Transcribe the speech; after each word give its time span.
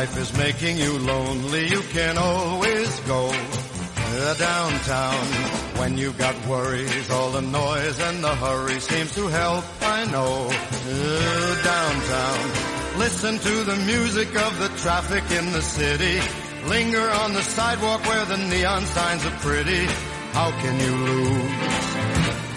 life 0.00 0.16
is 0.16 0.32
making 0.38 0.78
you 0.78 0.98
lonely, 0.98 1.68
you 1.68 1.82
can 1.92 2.16
always 2.16 2.90
go 3.00 3.22
downtown. 4.38 5.26
When 5.80 5.98
you've 5.98 6.16
got 6.16 6.34
worries, 6.46 7.10
all 7.10 7.30
the 7.32 7.42
noise 7.42 8.00
and 8.00 8.24
the 8.24 8.34
hurry 8.34 8.80
seems 8.80 9.14
to 9.16 9.26
help, 9.26 9.64
I 9.82 10.06
know. 10.06 10.48
Uh, 10.48 11.64
downtown. 11.72 12.38
Listen 12.98 13.34
to 13.48 13.54
the 13.70 13.76
music 13.92 14.28
of 14.46 14.52
the 14.62 14.70
traffic 14.82 15.24
in 15.38 15.52
the 15.52 15.60
city. 15.60 16.16
Linger 16.64 17.06
on 17.22 17.34
the 17.34 17.42
sidewalk 17.42 18.00
where 18.06 18.24
the 18.24 18.38
neon 18.38 18.82
signs 18.86 19.26
are 19.26 19.38
pretty. 19.44 19.84
How 20.32 20.50
can 20.62 20.74
you 20.80 20.94
lose? 21.10 21.80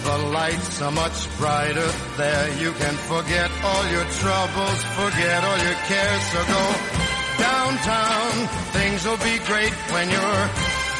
The 0.08 0.18
lights 0.38 0.80
are 0.80 0.92
much 0.92 1.18
brighter 1.36 1.90
there. 2.16 2.46
You 2.62 2.72
can 2.72 2.94
forget 3.12 3.50
all 3.68 3.84
your 3.90 4.06
troubles, 4.22 4.80
forget 5.00 5.44
all 5.44 5.58
your 5.58 5.78
cares. 5.90 6.22
So 6.32 6.40
go 6.54 7.03
downtown. 7.38 8.32
Things 8.72 9.04
will 9.06 9.18
be 9.18 9.36
great 9.46 9.74
when 9.92 10.06
you're 10.10 10.44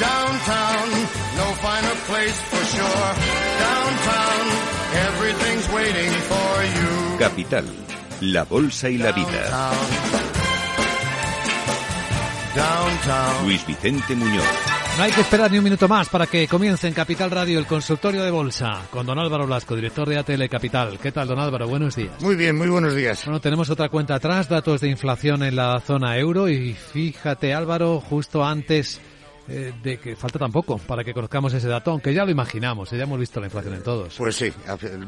downtown. 0.00 0.88
No 1.40 1.46
finer 1.64 1.96
place 2.08 2.38
for 2.50 2.64
sure. 2.74 3.08
Downtown, 3.66 4.44
everything's 5.08 5.68
waiting 5.72 6.12
for 6.30 6.52
you. 6.76 7.18
Capital, 7.18 7.64
la 8.20 8.44
bolsa 8.44 8.88
y 8.90 8.98
la 8.98 9.12
vida. 9.12 9.42
Downtown. 12.54 13.46
Luis 13.46 13.66
Vicente 13.66 14.14
Muñoz. 14.14 14.73
No 14.96 15.02
hay 15.02 15.10
que 15.10 15.22
esperar 15.22 15.50
ni 15.50 15.58
un 15.58 15.64
minuto 15.64 15.88
más 15.88 16.08
para 16.08 16.28
que 16.28 16.46
comience 16.46 16.86
en 16.86 16.94
Capital 16.94 17.28
Radio 17.28 17.58
el 17.58 17.66
consultorio 17.66 18.22
de 18.22 18.30
bolsa 18.30 18.86
con 18.90 19.04
don 19.04 19.18
Álvaro 19.18 19.44
Blasco, 19.44 19.74
director 19.74 20.08
de 20.08 20.18
ATL 20.18 20.46
Capital. 20.48 21.00
¿Qué 21.00 21.10
tal, 21.10 21.26
don 21.26 21.40
Álvaro? 21.40 21.66
Buenos 21.66 21.96
días. 21.96 22.22
Muy 22.22 22.36
bien, 22.36 22.56
muy 22.56 22.68
buenos 22.68 22.94
días. 22.94 23.24
Bueno, 23.24 23.40
tenemos 23.40 23.68
otra 23.70 23.88
cuenta 23.88 24.14
atrás, 24.14 24.48
datos 24.48 24.80
de 24.82 24.88
inflación 24.88 25.42
en 25.42 25.56
la 25.56 25.80
zona 25.80 26.16
euro 26.16 26.48
y 26.48 26.74
fíjate, 26.74 27.52
Álvaro, 27.54 28.00
justo 28.00 28.44
antes 28.44 29.00
eh, 29.46 29.74
de 29.82 29.98
que 29.98 30.16
falta 30.16 30.38
tampoco 30.38 30.78
para 30.78 31.04
que 31.04 31.12
conozcamos 31.12 31.52
ese 31.52 31.68
dato, 31.68 31.90
aunque 31.90 32.14
ya 32.14 32.24
lo 32.24 32.30
imaginamos, 32.30 32.90
eh, 32.92 32.96
ya 32.96 33.02
hemos 33.02 33.18
visto 33.18 33.40
la 33.40 33.46
inflación 33.46 33.74
en 33.74 33.82
todos. 33.82 34.14
Pues 34.16 34.36
sí, 34.36 34.50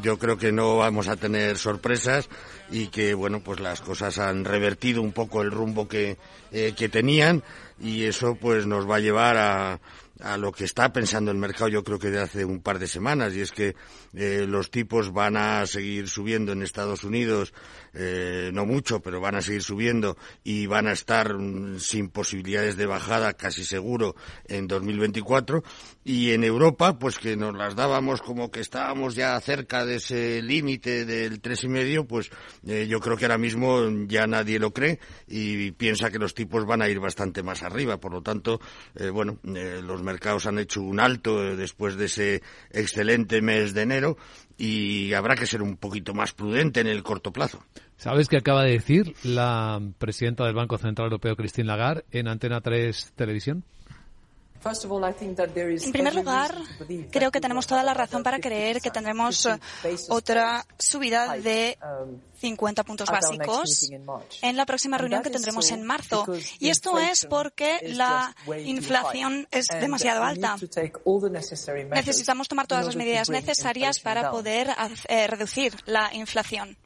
yo 0.03 0.19
creo 0.19 0.37
que 0.37 0.53
no 0.53 0.77
vamos 0.77 1.09
a 1.09 1.17
tener 1.17 1.57
sorpresas 1.57 2.29
y 2.71 2.89
que, 2.89 3.15
bueno, 3.15 3.41
pues 3.41 3.61
las 3.61 3.81
cosas 3.81 4.19
han 4.19 4.45
revertido 4.45 5.01
un 5.01 5.13
poco 5.13 5.41
el 5.41 5.51
rumbo 5.51 5.89
que, 5.89 6.19
eh, 6.53 6.75
que 6.77 6.91
tenían 6.91 7.43
y 7.81 8.05
eso 8.05 8.37
pues 8.37 8.67
nos 8.67 8.89
va 8.89 8.97
a 8.97 9.01
llevar 9.01 9.37
a, 9.37 9.81
a 10.21 10.37
lo 10.37 10.53
que 10.53 10.65
está 10.65 10.93
pensando 10.93 11.31
el 11.31 11.37
mercado 11.37 11.69
yo 11.69 11.85
creo 11.85 11.99
que 11.99 12.11
de 12.11 12.21
hace 12.21 12.45
un 12.45 12.61
par 12.61 12.79
de 12.79 12.87
semanas 12.87 13.35
y 13.35 13.41
es 13.43 13.53
que 13.53 13.75
eh, 14.15 14.47
los 14.49 14.71
tipos 14.71 15.13
van 15.13 15.37
a 15.37 15.67
seguir 15.67 16.09
subiendo 16.09 16.53
en 16.53 16.63
Estados 16.63 17.05
Unidos 17.05 17.53
eh, 17.97 18.51
no 18.53 18.67
mucho 18.67 19.01
pero 19.01 19.21
van 19.21 19.37
a 19.37 19.43
seguir 19.43 19.63
subiendo 19.63 20.17
y 20.45 20.67
van 20.67 20.87
a 20.87 20.93
estar 20.93 21.35
mm, 21.35 21.79
sin 21.81 22.11
posibilidades 22.11 22.77
de 22.77 22.87
bajada 22.87 23.33
casi 23.33 23.65
seguro 23.65 24.15
en 24.47 24.69
2024 24.69 25.65
y 26.05 26.33
en 26.33 26.45
Europa 26.45 26.99
pues 26.99 27.19
que 27.19 27.37
nos 27.37 27.57
las 27.57 27.75
dábamos 27.75 28.23
como 28.23 28.51
que 28.51 28.61
estábamos 28.61 29.15
ya 29.15 29.41
cerca 29.41 29.85
de 29.85 29.97
ese 29.97 30.43
límite 30.43 31.05
del 31.05 31.41
tres 31.41 31.65
y 31.65 31.69
medio 31.69 32.07
pues 32.07 32.31
eh, 32.67 32.87
yo 32.89 33.01
creo 33.01 33.17
que 33.17 33.25
ahora 33.25 33.39
mismo 33.39 33.81
ya 34.07 34.27
nadie 34.27 34.59
lo 34.59 34.73
cree 34.73 34.99
y 35.27 35.73
piensa 35.73 36.11
que 36.11 36.19
los 36.19 36.35
tipos 36.35 36.67
van 36.67 36.83
a 36.83 36.89
ir 36.89 37.01
bastante 37.01 37.43
más 37.43 37.63
arriba. 37.63 37.99
Por 37.99 38.13
lo 38.13 38.23
tanto 38.23 38.61
eh, 38.95 39.11
bueno 39.11 39.39
eh, 39.45 39.81
los 39.83 40.03
mercados 40.03 40.47
han 40.47 40.59
hecho 40.59 40.83
un 40.83 41.01
alto 41.01 41.57
después 41.57 41.97
de 41.97 42.07
ese 42.07 42.43
excelente 42.71 43.41
mes 43.43 43.75
de 43.75 43.83
enero 43.83 44.17
y 44.59 45.13
habrá 45.13 45.35
que 45.35 45.47
ser 45.47 45.63
un 45.63 45.77
poquito 45.77 46.15
más 46.15 46.33
prudente 46.33 46.81
en 46.81 46.87
el 46.87 47.03
corto 47.03 47.33
plazo. 47.33 47.63
¿Sabes 47.97 48.29
qué 48.29 48.37
acaba 48.37 48.65
de 48.65 48.73
decir 48.73 49.15
la 49.23 49.81
presidenta 49.99 50.45
del 50.45 50.55
Banco 50.55 50.79
Central 50.79 51.07
Europeo, 51.07 51.37
Christine 51.37 51.67
Lagarde, 51.67 52.05
en 52.11 52.29
Antena 52.29 52.61
3 52.61 53.13
Televisión? 53.17 53.65
En 55.85 55.93
primer 55.93 56.15
lugar, 56.15 56.55
creo 57.11 57.31
que 57.31 57.41
tenemos 57.41 57.67
toda 57.67 57.83
la 57.83 57.95
razón 57.95 58.23
para 58.23 58.39
creer 58.39 58.81
que 58.81 58.91
tendremos 58.91 59.49
otra 60.09 60.67
subida 60.79 61.37
de 61.37 61.79
50 62.39 62.85
puntos 62.85 63.09
básicos 63.11 63.91
en 64.43 64.57
la 64.57 64.67
próxima 64.67 64.99
reunión 64.99 65.23
que 65.23 65.31
tendremos 65.31 65.71
en 65.71 65.85
marzo. 65.85 66.27
Y 66.59 66.69
esto 66.69 66.99
es 66.99 67.27
porque 67.27 67.79
la 67.83 68.35
inflación 68.65 69.47
es 69.51 69.67
demasiado 69.69 70.23
alta. 70.23 70.57
Necesitamos 71.91 72.49
tomar 72.49 72.67
todas 72.67 72.87
las 72.87 72.97
medidas 72.97 73.31
necesarias 73.31 74.01
para 74.01 74.31
poder 74.31 74.69
eh, 75.09 75.27
reducir 75.27 75.75
la 75.87 76.13
inflación. 76.15 76.77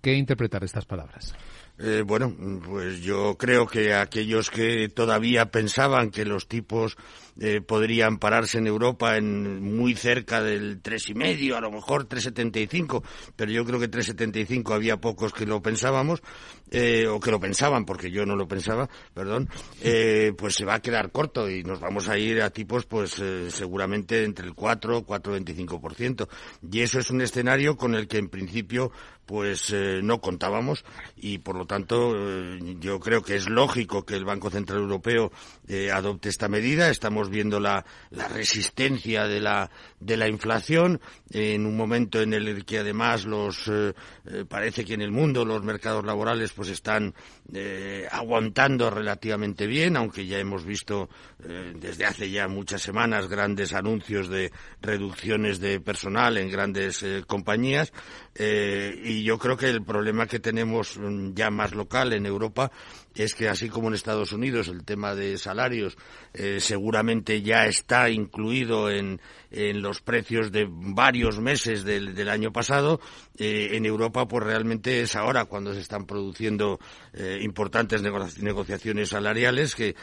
¿Qué 0.00 0.14
interpretar 0.14 0.62
estas 0.62 0.84
palabras? 0.84 1.34
Eh, 1.78 2.02
bueno, 2.04 2.34
pues 2.64 3.00
yo 3.00 3.36
creo 3.38 3.66
que 3.66 3.94
aquellos 3.94 4.50
que 4.50 4.88
todavía 4.88 5.50
pensaban 5.50 6.10
que 6.10 6.24
los 6.24 6.48
tipos 6.48 6.96
eh, 7.40 7.60
podrían 7.60 8.18
pararse 8.18 8.58
en 8.58 8.66
Europa 8.66 9.16
en 9.16 9.76
muy 9.76 9.94
cerca 9.94 10.42
del 10.42 10.80
tres 10.82 11.08
y 11.08 11.14
medio, 11.14 11.56
a 11.56 11.60
lo 11.60 11.70
mejor 11.70 12.08
3,75, 12.08 13.02
pero 13.36 13.52
yo 13.52 13.64
creo 13.64 13.78
que 13.78 13.88
3,75 13.88 14.74
había 14.74 14.96
pocos 14.96 15.32
que 15.32 15.46
lo 15.46 15.62
pensábamos, 15.62 16.20
eh, 16.70 17.06
o 17.06 17.18
que 17.18 17.30
lo 17.30 17.40
pensaban, 17.40 17.86
porque 17.86 18.10
yo 18.10 18.26
no 18.26 18.36
lo 18.36 18.46
pensaba, 18.46 18.90
perdón, 19.14 19.48
eh, 19.80 20.32
pues 20.36 20.54
se 20.54 20.66
va 20.66 20.74
a 20.74 20.82
quedar 20.82 21.10
corto 21.12 21.48
y 21.48 21.62
nos 21.62 21.80
vamos 21.80 22.08
a 22.08 22.18
ir 22.18 22.42
a 22.42 22.50
tipos, 22.50 22.84
pues 22.84 23.18
eh, 23.20 23.50
seguramente 23.50 24.24
entre 24.24 24.46
el 24.46 24.54
4, 24.54 25.06
4,25%. 25.06 26.28
Y 26.70 26.80
eso 26.80 26.98
es 26.98 27.10
un 27.10 27.22
escenario 27.22 27.76
con 27.76 27.94
el 27.94 28.06
que 28.06 28.18
en 28.18 28.28
principio 28.28 28.92
pues 29.28 29.70
eh, 29.74 30.00
no 30.02 30.22
contábamos 30.22 30.86
y 31.14 31.36
por 31.36 31.54
lo 31.54 31.66
tanto 31.66 32.14
eh, 32.16 32.58
yo 32.80 32.98
creo 32.98 33.22
que 33.22 33.36
es 33.36 33.46
lógico 33.46 34.06
que 34.06 34.16
el 34.16 34.24
Banco 34.24 34.48
Central 34.48 34.78
Europeo 34.78 35.30
eh, 35.68 35.90
adopte 35.92 36.30
esta 36.30 36.48
medida. 36.48 36.88
Estamos 36.88 37.28
viendo 37.28 37.60
la, 37.60 37.84
la 38.08 38.26
resistencia 38.26 39.24
de 39.24 39.40
la, 39.40 39.70
de 40.00 40.16
la 40.16 40.28
inflación 40.28 41.02
en 41.30 41.66
un 41.66 41.76
momento 41.76 42.22
en 42.22 42.32
el 42.32 42.64
que 42.64 42.78
además 42.78 43.26
los 43.26 43.68
eh, 43.68 43.92
eh, 44.26 44.44
parece 44.48 44.84
que 44.84 44.94
en 44.94 45.02
el 45.02 45.10
mundo 45.10 45.44
los 45.44 45.62
mercados 45.62 46.04
laborales 46.06 46.52
pues 46.52 46.70
están 46.70 47.14
eh, 47.52 48.06
aguantando 48.10 48.88
relativamente 48.88 49.66
bien, 49.66 49.96
aunque 49.96 50.26
ya 50.26 50.38
hemos 50.38 50.64
visto 50.64 51.08
desde 51.38 52.04
hace 52.04 52.30
ya 52.30 52.48
muchas 52.48 52.82
semanas 52.82 53.28
grandes 53.28 53.72
anuncios 53.72 54.28
de 54.28 54.50
reducciones 54.80 55.60
de 55.60 55.80
personal 55.80 56.36
en 56.36 56.50
grandes 56.50 57.04
compañías 57.26 57.92
eh, 58.40 58.94
y 59.04 59.24
yo 59.24 59.36
creo 59.36 59.56
que 59.56 59.68
el 59.68 59.82
problema 59.82 60.28
que 60.28 60.38
tenemos 60.38 60.96
mm, 60.96 61.34
ya 61.34 61.50
más 61.50 61.74
local 61.74 62.12
en 62.12 62.24
Europa 62.24 62.70
es 63.12 63.34
que 63.34 63.48
así 63.48 63.68
como 63.68 63.88
en 63.88 63.94
Estados 63.94 64.30
Unidos 64.30 64.68
el 64.68 64.84
tema 64.84 65.16
de 65.16 65.38
salarios 65.38 65.98
eh, 66.34 66.58
seguramente 66.60 67.42
ya 67.42 67.66
está 67.66 68.08
incluido 68.10 68.90
en, 68.90 69.20
en 69.50 69.82
los 69.82 70.00
precios 70.02 70.52
de 70.52 70.68
varios 70.70 71.40
meses 71.40 71.82
del, 71.82 72.14
del 72.14 72.28
año 72.28 72.52
pasado, 72.52 73.00
eh, 73.36 73.70
en 73.72 73.84
Europa 73.84 74.28
pues 74.28 74.44
realmente 74.44 75.00
es 75.00 75.16
ahora 75.16 75.46
cuando 75.46 75.74
se 75.74 75.80
están 75.80 76.06
produciendo 76.06 76.78
importantes 77.40 78.02
nego 78.02 78.24
negociaciones 78.40 79.08
salariales 79.08 79.74
que 79.74 79.96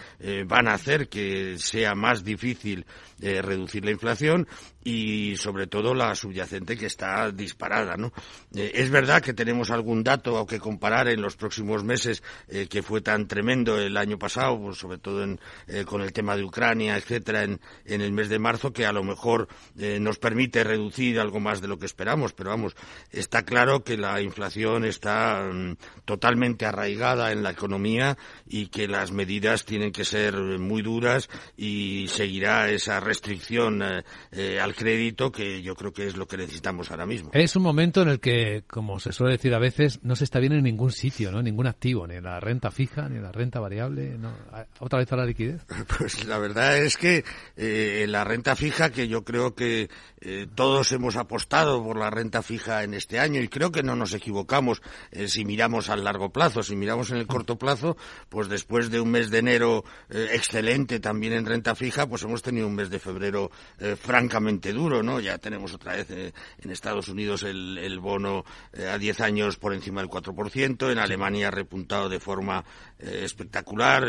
van 0.47 0.67
a 0.67 0.73
hacer 0.73 1.07
que 1.07 1.57
sea 1.57 1.95
más 1.95 2.25
difícil 2.25 2.85
reducir 3.19 3.85
la 3.85 3.91
inflación 3.91 4.47
y 4.83 5.37
sobre 5.37 5.67
todo 5.67 5.93
la 5.93 6.13
subyacente 6.15 6.77
que 6.77 6.87
está 6.87 7.31
disparada, 7.31 7.95
¿no? 7.95 8.11
Eh, 8.55 8.71
es 8.75 8.89
verdad 8.89 9.21
que 9.21 9.33
tenemos 9.33 9.69
algún 9.69 10.03
dato 10.03 10.45
que 10.45 10.59
comparar 10.59 11.07
en 11.07 11.21
los 11.21 11.35
próximos 11.35 11.83
meses 11.83 12.23
eh, 12.47 12.67
que 12.69 12.81
fue 12.81 13.01
tan 13.01 13.27
tremendo 13.27 13.77
el 13.77 13.97
año 13.97 14.17
pasado, 14.17 14.59
pues 14.59 14.77
sobre 14.77 14.97
todo 14.97 15.23
en, 15.23 15.39
eh, 15.67 15.83
con 15.85 16.01
el 16.01 16.13
tema 16.13 16.37
de 16.37 16.43
Ucrania, 16.43 16.95
etcétera, 16.95 17.43
en, 17.43 17.59
el 17.85 18.11
mes 18.11 18.29
de 18.29 18.39
marzo, 18.39 18.71
que 18.71 18.85
a 18.85 18.91
lo 18.91 19.03
mejor 19.03 19.47
nos 19.75 20.17
permite 20.19 20.63
reducir 20.63 21.19
algo 21.19 21.39
más 21.39 21.61
de 21.61 21.67
lo 21.67 21.77
que 21.79 21.85
esperamos, 21.85 22.33
pero 22.33 22.49
vamos, 22.49 22.75
está 23.11 23.43
claro 23.43 23.83
que 23.83 23.97
la 23.97 24.21
inflación 24.21 24.85
está 24.85 25.49
mm, 25.51 25.77
totalmente 26.05 26.65
arraigada 26.65 27.31
en 27.31 27.43
la 27.43 27.51
economía 27.51 28.17
y 28.47 28.67
que 28.67 28.87
las 28.87 29.11
medidas 29.11 29.65
tienen 29.65 29.91
que 29.91 30.05
ser 30.05 30.35
muy 30.35 30.81
duras 30.81 31.29
y 31.57 32.07
seguirá 32.09 32.69
esa 32.69 32.99
restricción 32.99 33.81
al 33.81 34.75
crédito 34.75 35.31
que 35.31 35.61
yo 35.61 35.75
creo 35.75 35.93
que 35.93 36.07
es 36.07 36.15
lo 36.15 36.27
que 36.27 36.37
necesitamos 36.37 36.91
ahora 36.91 37.05
mismo. 37.05 37.31
Es 37.33 37.55
un 37.55 37.63
momento 37.63 38.03
que, 38.19 38.63
como 38.67 38.99
se 38.99 39.11
suele 39.11 39.33
decir 39.33 39.53
a 39.53 39.59
veces, 39.59 39.99
no 40.03 40.15
se 40.15 40.23
está 40.23 40.39
bien 40.39 40.53
en 40.53 40.63
ningún 40.63 40.91
sitio, 40.91 41.31
¿no? 41.31 41.41
Ningún 41.41 41.67
activo, 41.67 42.07
ni 42.07 42.15
en 42.15 42.23
la 42.23 42.39
renta 42.39 42.71
fija, 42.71 43.07
ni 43.09 43.17
en 43.17 43.23
la 43.23 43.31
renta 43.31 43.59
variable. 43.59 44.17
No. 44.17 44.33
¿Otra 44.79 44.99
vez 44.99 45.11
a 45.11 45.15
la 45.15 45.25
liquidez? 45.25 45.65
Pues 45.97 46.25
la 46.25 46.39
verdad 46.39 46.77
es 46.77 46.97
que 46.97 47.23
eh, 47.55 48.05
la 48.09 48.23
renta 48.23 48.55
fija, 48.55 48.89
que 48.89 49.07
yo 49.07 49.23
creo 49.23 49.55
que 49.55 49.89
eh, 50.19 50.47
todos 50.53 50.91
hemos 50.91 51.15
apostado 51.15 51.81
por 51.83 51.97
la 51.97 52.09
renta 52.09 52.41
fija 52.41 52.83
en 52.83 52.93
este 52.93 53.19
año 53.19 53.41
y 53.41 53.47
creo 53.47 53.71
que 53.71 53.83
no 53.83 53.95
nos 53.95 54.13
equivocamos 54.13 54.81
eh, 55.11 55.27
si 55.27 55.45
miramos 55.45 55.89
al 55.89 56.03
largo 56.03 56.31
plazo, 56.31 56.63
si 56.63 56.75
miramos 56.75 57.11
en 57.11 57.17
el 57.17 57.27
corto 57.27 57.57
plazo, 57.57 57.95
pues 58.29 58.49
después 58.49 58.89
de 58.89 58.99
un 58.99 59.11
mes 59.11 59.29
de 59.29 59.39
enero 59.39 59.85
excelente 60.09 60.99
también 60.99 61.33
en 61.33 61.45
renta 61.45 61.75
fija, 61.75 62.07
pues 62.07 62.23
hemos 62.23 62.41
tenido 62.41 62.67
un 62.67 62.75
mes 62.75 62.89
de 62.89 62.99
febrero 62.99 63.51
francamente 63.99 64.73
duro, 64.73 65.03
¿no? 65.03 65.19
Ya 65.19 65.37
tenemos 65.37 65.73
otra 65.73 65.95
vez 65.95 66.09
en 66.09 66.71
Estados 66.71 67.07
Unidos 67.07 67.43
el 67.43 67.99
bono 68.05 68.45
a 68.91 68.97
10 68.97 69.21
años 69.21 69.57
por 69.57 69.73
encima 69.73 70.01
del 70.01 70.09
4%, 70.09 70.91
en 70.91 70.99
Alemania 70.99 71.49
ha 71.49 71.51
repuntado 71.51 72.07
de 72.07 72.19
forma 72.19 72.63
espectacular, 72.99 74.03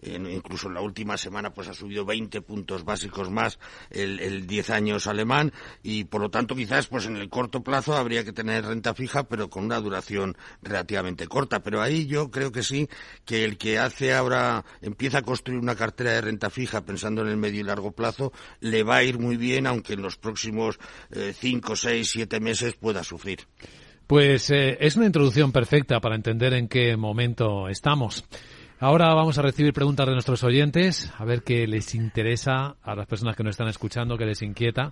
incluso 0.00 0.68
en 0.68 0.74
la 0.74 0.80
última 0.80 1.18
semana 1.18 1.52
pues 1.52 1.68
ha 1.68 1.74
subido 1.74 2.04
20 2.04 2.40
puntos 2.40 2.84
básicos 2.84 3.30
más 3.30 3.58
el, 3.90 4.20
el 4.20 4.46
10 4.46 4.70
años 4.70 5.06
alemán 5.06 5.52
y 5.82 6.04
por 6.04 6.20
lo 6.20 6.30
tanto 6.30 6.54
quizás 6.54 6.86
pues 6.86 7.06
en 7.06 7.16
el 7.16 7.28
corto 7.28 7.62
plazo 7.62 7.96
habría 7.96 8.24
que 8.24 8.32
tener 8.32 8.64
renta 8.64 8.94
fija 8.94 9.24
pero 9.24 9.50
con 9.50 9.64
una 9.64 9.80
duración 9.80 10.36
relativamente 10.62 11.26
corta. 11.26 11.62
Pero 11.62 11.82
ahí 11.82 12.06
yo 12.06 12.30
creo 12.30 12.52
que 12.52 12.62
sí 12.62 12.88
que 13.24 13.44
el 13.44 13.58
que 13.58 13.78
hace 13.78 14.14
ahora, 14.14 14.64
empieza 14.80 15.18
a 15.18 15.22
construir 15.22 15.60
una 15.60 15.74
cartera 15.74 16.12
de 16.12 16.20
renta 16.20 16.50
fija 16.50 16.84
pensando 16.84 17.22
en 17.22 17.28
el 17.28 17.36
medio 17.36 17.60
y 17.60 17.64
largo 17.64 17.92
plazo, 17.92 18.32
le 18.60 18.82
va 18.82 18.96
a 18.96 19.04
ir 19.04 19.18
muy 19.18 19.36
bien 19.36 19.66
aunque 19.66 19.94
en 19.94 20.02
los 20.02 20.16
próximos 20.16 20.78
eh, 21.10 21.34
cinco, 21.38 21.76
seis, 21.76 22.10
siete 22.10 22.40
meses 22.40 22.74
pueda 22.74 23.02
sufrir. 23.04 23.21
Pues 24.06 24.50
eh, 24.50 24.76
es 24.80 24.96
una 24.96 25.06
introducción 25.06 25.52
perfecta 25.52 26.00
para 26.00 26.14
entender 26.14 26.52
en 26.54 26.68
qué 26.68 26.96
momento 26.96 27.68
estamos. 27.68 28.24
Ahora 28.78 29.14
vamos 29.14 29.38
a 29.38 29.42
recibir 29.42 29.72
preguntas 29.72 30.06
de 30.06 30.12
nuestros 30.12 30.42
oyentes, 30.42 31.12
a 31.16 31.24
ver 31.24 31.42
qué 31.42 31.66
les 31.68 31.94
interesa 31.94 32.76
a 32.82 32.94
las 32.96 33.06
personas 33.06 33.36
que 33.36 33.44
nos 33.44 33.52
están 33.52 33.68
escuchando, 33.68 34.18
qué 34.18 34.26
les 34.26 34.42
inquieta. 34.42 34.90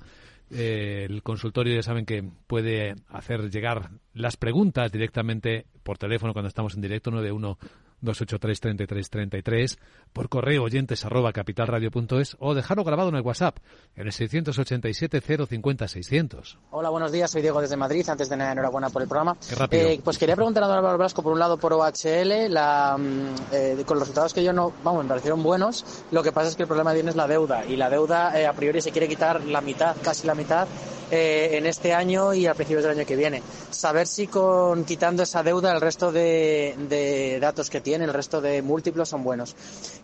Eh, 0.48 1.06
el 1.08 1.22
consultorio 1.22 1.74
ya 1.74 1.82
saben 1.82 2.06
que 2.06 2.24
puede 2.46 2.94
hacer 3.08 3.50
llegar 3.50 3.90
las 4.14 4.36
preguntas 4.36 4.90
directamente 4.90 5.66
por 5.82 5.98
teléfono 5.98 6.32
cuando 6.32 6.48
estamos 6.48 6.74
en 6.74 6.82
directo 6.82 7.10
91 7.10 7.58
283 8.00 9.10
33 9.10 9.78
por 10.12 10.28
correo 10.28 10.64
oyentes 10.64 11.04
arroba 11.04 11.32
capitalradio.es 11.32 12.36
o 12.38 12.54
dejarlo 12.54 12.84
grabado 12.84 13.10
en 13.10 13.16
el 13.16 13.22
WhatsApp 13.22 13.58
en 13.96 14.06
el 14.06 14.12
687 14.12 15.20
050 15.20 15.88
600. 15.88 16.58
Hola, 16.70 16.90
buenos 16.90 17.12
días, 17.12 17.30
soy 17.30 17.42
Diego 17.42 17.60
desde 17.60 17.76
Madrid. 17.76 18.08
Antes 18.08 18.28
de 18.28 18.36
nada, 18.36 18.52
enhorabuena 18.52 18.90
por 18.90 19.02
el 19.02 19.08
programa. 19.08 19.36
Eh, 19.70 20.00
pues 20.02 20.18
quería 20.18 20.36
preguntar 20.36 20.64
a 20.64 20.66
don 20.66 20.76
Álvaro 20.78 20.98
Blasco, 20.98 21.22
por 21.22 21.32
un 21.32 21.38
lado, 21.38 21.58
por 21.58 21.72
OHL, 21.72 22.48
la, 22.48 22.96
mm, 22.98 23.34
eh, 23.52 23.82
con 23.86 23.98
los 23.98 24.08
resultados 24.08 24.34
que 24.34 24.42
yo 24.42 24.52
no, 24.52 24.72
vamos, 24.82 25.04
me 25.04 25.08
parecieron 25.08 25.42
buenos. 25.42 26.04
Lo 26.10 26.22
que 26.22 26.32
pasa 26.32 26.48
es 26.48 26.56
que 26.56 26.62
el 26.62 26.68
problema 26.68 26.94
tiene 26.94 27.10
es 27.10 27.16
la 27.16 27.26
deuda 27.26 27.64
y 27.64 27.76
la 27.76 27.90
deuda 27.90 28.38
eh, 28.38 28.46
a 28.46 28.52
priori 28.52 28.80
se 28.80 28.90
quiere 28.90 29.08
quitar 29.08 29.44
la 29.44 29.60
mitad, 29.60 29.96
casi 30.02 30.26
la 30.26 30.34
mitad, 30.34 30.66
en 31.12 31.66
este 31.66 31.92
año 31.92 32.32
y 32.34 32.46
a 32.46 32.54
principios 32.54 32.84
del 32.84 32.96
año 32.96 33.04
que 33.04 33.16
viene. 33.16 33.42
Saber 33.70 34.06
si 34.06 34.28
con 34.28 34.84
quitando 34.84 35.24
esa 35.24 35.42
deuda 35.42 35.72
el 35.72 35.80
resto 35.80 36.12
de, 36.12 36.76
de 36.88 37.40
datos 37.40 37.68
que 37.68 37.80
tiene, 37.80 37.89
el 37.94 38.12
resto 38.12 38.40
de 38.40 38.62
múltiplos 38.62 39.08
son 39.08 39.24
buenos. 39.24 39.54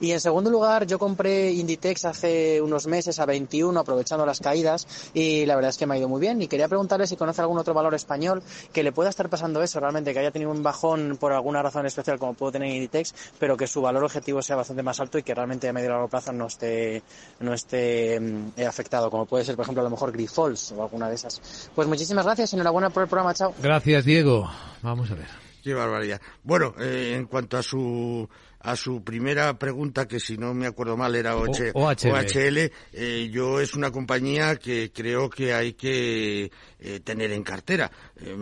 Y 0.01 0.13
en 0.13 0.21
segundo 0.21 0.51
lugar, 0.51 0.87
yo 0.87 0.99
compré 0.99 1.53
Inditex 1.53 2.05
hace 2.05 2.61
unos 2.61 2.87
meses 2.87 3.19
a 3.19 3.27
21, 3.27 3.79
aprovechando 3.79 4.27
las 4.27 4.41
caídas, 4.41 4.87
y 5.15 5.47
la 5.47 5.55
verdad 5.55 5.71
es 5.71 5.79
que 5.79 5.87
me 5.87 5.95
ha 5.95 5.99
ido 5.99 6.09
muy 6.09 6.21
bien. 6.21 6.41
Y 6.43 6.49
quería 6.49 6.69
preguntarle 6.69 7.07
si 7.07 7.17
conoce 7.17 7.41
algún 7.41 7.59
otro 7.59 7.75
valor 7.75 7.95
español 7.95 8.43
que 8.73 8.83
le 8.83 8.93
pueda 8.93 9.11
estar 9.11 9.29
pasando 9.29 9.63
eso 9.63 9.81
realmente, 9.81 10.13
que 10.13 10.19
haya 10.19 10.31
tenido 10.31 10.51
un 10.51 10.63
bajón 10.63 11.17
por 11.19 11.33
alguna 11.33 11.63
razón 11.63 11.87
especial, 11.87 12.19
como 12.19 12.35
puedo 12.35 12.53
tener 12.53 12.69
Inditex, 12.69 13.15
pero 13.39 13.57
que 13.57 13.67
su 13.67 13.81
valor 13.81 14.05
objetivo 14.05 14.43
sea 14.43 14.57
bastante 14.57 14.83
más 14.83 15.01
alto 15.01 15.19
y 15.19 15.23
que 15.23 15.35
realmente 15.35 15.69
a 15.69 15.73
medio 15.73 15.87
y 15.87 15.91
largo 15.91 16.09
plazo 16.09 16.33
no 16.33 16.47
esté, 16.47 17.03
no 17.41 17.55
esté 17.55 18.19
mm, 18.21 18.61
afectado, 18.67 19.11
como 19.11 19.27
puede 19.27 19.45
ser, 19.45 19.57
por 19.57 19.65
ejemplo, 19.65 19.83
a 19.83 19.85
lo 19.85 19.91
mejor 19.91 20.13
Grifols 20.13 20.73
o 20.73 20.83
alguna 20.83 21.09
de 21.09 21.15
esas. 21.15 21.71
Pues 21.75 21.89
muchísimas 21.89 22.25
gracias, 22.25 22.53
enhorabuena 22.53 22.91
por 22.91 23.03
el 23.03 23.09
programa, 23.09 23.35
chao. 23.35 23.55
Gracias, 23.63 24.05
Diego. 24.05 24.51
Vamos 24.83 25.11
a 25.11 25.15
ver. 25.15 25.46
Qué 25.67 25.75
barbaridad. 25.75 26.21
Bueno, 26.45 26.77
eh, 26.79 27.15
en 27.17 27.27
cuanto 27.27 27.59
a 27.59 27.63
su 27.65 28.29
a 28.61 28.77
su 28.77 29.03
primera 29.03 29.59
pregunta, 29.59 30.07
que 30.07 30.21
si 30.21 30.37
no 30.37 30.55
me 30.55 30.67
acuerdo 30.67 30.97
mal 30.97 31.17
era 31.17 31.37
OHL, 31.37 32.73
eh, 32.93 33.29
yo 33.33 33.61
es 33.61 33.75
una 33.75 33.91
compañía 33.91 34.57
que 34.57 34.93
creo 34.93 35.29
que 35.29 35.55
hay 35.55 35.73
que 35.73 36.53
eh, 36.79 37.01
tener 37.01 37.33
en 37.33 37.43
cartera. 37.43 37.91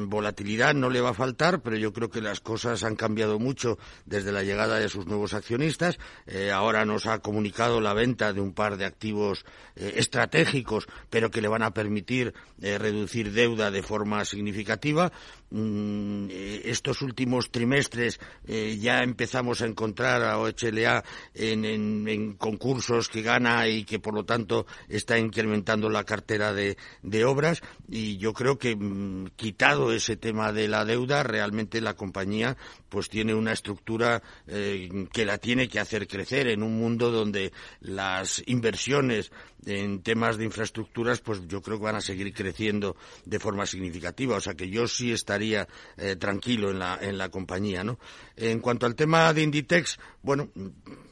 Volatilidad 0.07 0.75
no 0.75 0.91
le 0.91 1.01
va 1.01 1.11
a 1.11 1.15
faltar, 1.15 1.61
pero 1.61 1.77
yo 1.77 1.93
creo 1.93 2.11
que 2.11 2.21
las 2.21 2.41
cosas 2.41 2.85
han 2.85 2.97
cambiado 2.97 3.39
mucho 3.39 3.79
desde 4.07 4.33
la 4.33 4.43
llegada 4.43 4.79
de 4.79 4.89
sus 4.89 5.07
nuevos 5.07 5.35
accionistas. 5.35 5.99
ahora 6.53 6.85
nos 6.85 7.07
ha 7.07 7.19
comunicado 7.19 7.81
la 7.81 7.95
venta 7.95 8.33
de 8.33 8.41
un 8.41 8.55
par 8.55 8.77
de 8.77 8.85
activos 8.85 9.45
estratégicos, 9.75 10.87
pero 11.11 11.31
que 11.31 11.41
le 11.41 11.49
van 11.49 11.63
a 11.63 11.75
permitir 11.75 12.35
reducir 12.59 13.33
deuda 13.33 13.71
de 13.71 13.83
forma 13.83 14.25
significativa. 14.25 15.13
Mm, 15.51 16.29
estos 16.65 17.03
últimos 17.03 17.51
trimestres 17.51 18.21
ya 18.79 19.03
empezamos 19.03 19.63
a 19.63 19.67
encontrar 19.67 20.23
a 20.23 20.39
OHLA 20.39 21.05
en, 21.35 22.35
concursos 22.35 23.09
que 23.09 23.23
gana 23.23 23.69
y 23.69 23.85
que 23.85 23.99
por 23.99 24.15
lo 24.15 24.25
tanto 24.25 24.67
está 24.89 25.19
incrementando 25.19 25.89
la 25.89 26.05
cartera 26.05 26.53
de, 26.53 26.77
obras 27.25 27.63
y 27.89 28.17
yo 28.19 28.33
creo 28.33 28.59
que 28.59 28.77
mm, 28.77 29.31
quitado 29.65 29.93
ese 29.93 30.17
tema 30.17 30.53
de 30.53 30.69
la 30.69 30.85
deuda 30.85 31.23
realmente 31.23 31.81
la 31.81 31.95
compañía 31.95 32.55
pues 32.91 33.09
tiene 33.09 33.35
una 33.35 33.53
estructura 33.53 34.23
eh, 34.47 35.07
que 35.11 35.25
la 35.25 35.39
tiene 35.39 35.69
que 35.69 35.81
hacer 35.81 36.07
crecer 36.07 36.49
en 36.49 36.63
un 36.63 36.77
mundo 36.77 37.11
donde 37.11 37.51
las 37.81 38.43
inversiones 38.47 39.33
en 39.65 40.03
temas 40.03 40.37
de 40.37 40.45
infraestructuras, 40.45 41.21
pues 41.21 41.41
yo 41.49 41.63
creo 41.63 41.79
que 41.79 41.85
van 41.85 41.97
a 41.97 42.03
seguir 42.03 42.33
creciendo 42.35 42.97
de 43.25 43.39
forma 43.39 43.65
significativa. 43.65 44.37
O 44.37 44.41
sea 44.41 44.55
que 44.55 44.69
yo 44.69 44.87
sí 44.87 45.13
estaría 45.13 45.67
eh, 45.97 46.17
tranquilo 46.17 46.71
en 46.71 46.79
la, 46.79 46.99
en 47.01 47.17
la 47.17 47.31
compañía, 47.31 47.83
¿no? 47.83 47.99
En 48.37 48.61
cuanto 48.61 48.85
al 48.85 48.95
tema 48.95 49.33
de 49.33 49.43
Inditex, 49.43 49.99
bueno, 50.23 50.51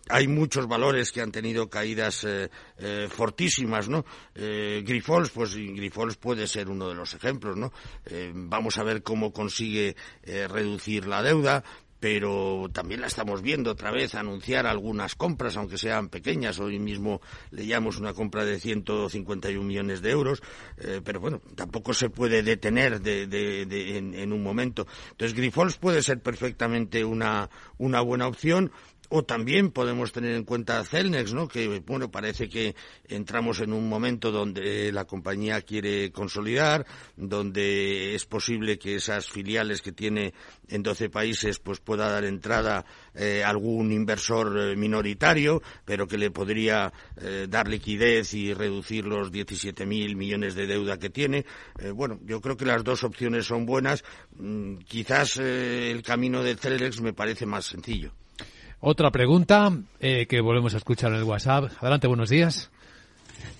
hay 0.09 0.29
muchos 0.29 0.67
valores 0.67 1.13
que 1.13 1.21
han 1.21 1.33
tenido 1.33 1.69
caídas 1.69 2.25
eh, 2.25 2.51
eh, 2.79 3.09
fortísimas, 3.11 3.89
¿no? 3.89 4.05
Grifols, 4.35 5.31
pues 5.31 5.55
Grifols 5.55 6.17
puede 6.17 6.47
ser 6.47 6.69
uno 6.69 6.89
de 6.89 6.95
los 6.95 7.15
ejemplos, 7.15 7.57
¿no? 7.57 7.73
vamos 8.35 8.79
a 8.79 8.83
ver 8.83 9.03
cómo 9.03 9.33
consigue 9.33 9.95
reducir 10.25 11.07
la 11.07 11.23
deuda 11.23 11.63
pero 12.03 12.69
también 12.73 13.01
la 13.01 13.07
estamos 13.07 13.43
viendo 13.43 13.71
otra 13.71 13.93
vez 13.93 14.17
anunciar 14.17 14.67
algunas 14.67 15.15
compras, 15.15 15.57
aunque 15.57 15.79
sean 15.79 16.09
pequeñas. 16.09 16.59
Hoy 16.59 16.81
mismo 16.81 17.21
leíamos 17.53 17.97
una 17.97 18.13
compra 18.13 18.45
de 18.45 18.59
151 18.59 19.65
millones 19.65 20.03
de 20.03 20.11
euros, 20.11 20.43
eh, 20.79 21.01
pero 21.05 21.21
bueno, 21.21 21.41
tampoco 21.55 21.95
se 21.95 22.11
puede 22.11 22.43
detener 22.43 23.01
en, 23.05 24.33
un 24.33 24.43
momento. 24.43 24.85
Entonces, 25.13 25.37
Grifols 25.37 25.77
puede 25.77 26.03
ser 26.03 26.21
perfectamente 26.21 27.05
una, 27.05 27.49
una 27.79 28.01
buena 28.01 28.27
opción. 28.27 28.73
O 29.15 29.25
también 29.25 29.73
podemos 29.73 30.11
tener 30.11 30.35
en 30.35 30.45
cuenta 30.45 30.83
Celnex, 30.85 31.35
¿no? 31.35 31.47
Que, 31.47 31.81
bueno, 31.81 32.11
parece 32.11 32.49
que 32.49 32.75
entramos 33.05 33.61
en 33.61 33.75
un 33.75 33.87
momento 33.87 34.33
donde 34.33 34.91
la 34.91 35.05
compañía 35.05 35.61
quiere 35.61 36.11
consolidar, 36.11 36.87
donde 37.15 38.15
es 38.15 38.25
posible 38.25 38.79
que 38.79 38.95
esas 38.95 39.29
filiales 39.29 39.83
que 39.83 39.93
tiene 39.93 40.33
en 40.67 40.83
12 40.83 41.11
países, 41.11 41.59
pues 41.59 41.79
pueda 41.81 42.09
dar 42.09 42.25
entrada 42.25 42.87
eh, 43.15 43.45
algún 43.45 43.93
inversor 43.93 44.59
eh, 44.59 44.77
minoritario, 44.77 45.61
pero 45.85 46.09
que 46.09 46.17
le 46.17 46.31
podría 46.31 46.91
eh, 47.21 47.49
dar 47.51 47.69
liquidez 47.69 48.33
y 48.33 48.55
reducir 48.55 49.05
los 49.05 49.31
17.000 49.31 50.17
millones 50.17 50.55
de 50.55 50.67
deuda 50.67 50.99
que 50.99 51.11
tiene. 51.11 51.45
bueno, 51.95 52.19
yo 52.25 52.41
creo 52.41 52.57
que 52.57 52.65
las 52.65 52.83
dos 52.83 53.05
opciones 53.05 53.45
son 53.45 53.67
buenas. 53.67 54.05
Mm, 54.39 54.77
quizás 54.89 55.37
el 55.37 56.03
camino 56.03 56.43
de 56.43 56.57
Celnex 56.57 57.03
me 57.03 57.13
parece 57.13 57.45
más 57.45 57.67
sencillo. 57.67 58.15
Otra 58.85 59.13
pregunta 59.13 59.73
eh, 60.01 60.27
que 60.27 60.41
volvemos 60.41 60.75
a 60.75 60.79
escuchar 60.79 61.13
en 61.13 61.19
el 61.19 61.23
WhatsApp. 61.23 61.71
Adelante, 61.79 62.09
buenos 62.09 62.31
días. 62.31 62.69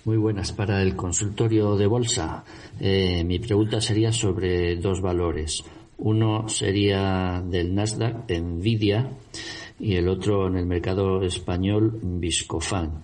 Muy 0.03 0.17
buenas. 0.17 0.51
Para 0.51 0.81
el 0.81 0.97
consultorio 0.97 1.77
de 1.77 1.87
bolsa, 1.87 2.43
eh, 2.77 3.23
mi 3.23 3.39
pregunta 3.39 3.79
sería 3.79 4.11
sobre 4.11 4.75
dos 4.75 4.99
valores. 4.99 5.63
Uno 5.97 6.49
sería 6.49 7.41
del 7.41 7.73
Nasdaq, 7.73 8.29
Nvidia, 8.29 9.11
y 9.79 9.95
el 9.95 10.09
otro 10.09 10.47
en 10.47 10.57
el 10.57 10.65
mercado 10.65 11.23
español, 11.23 11.97
Viscofan. 12.03 13.01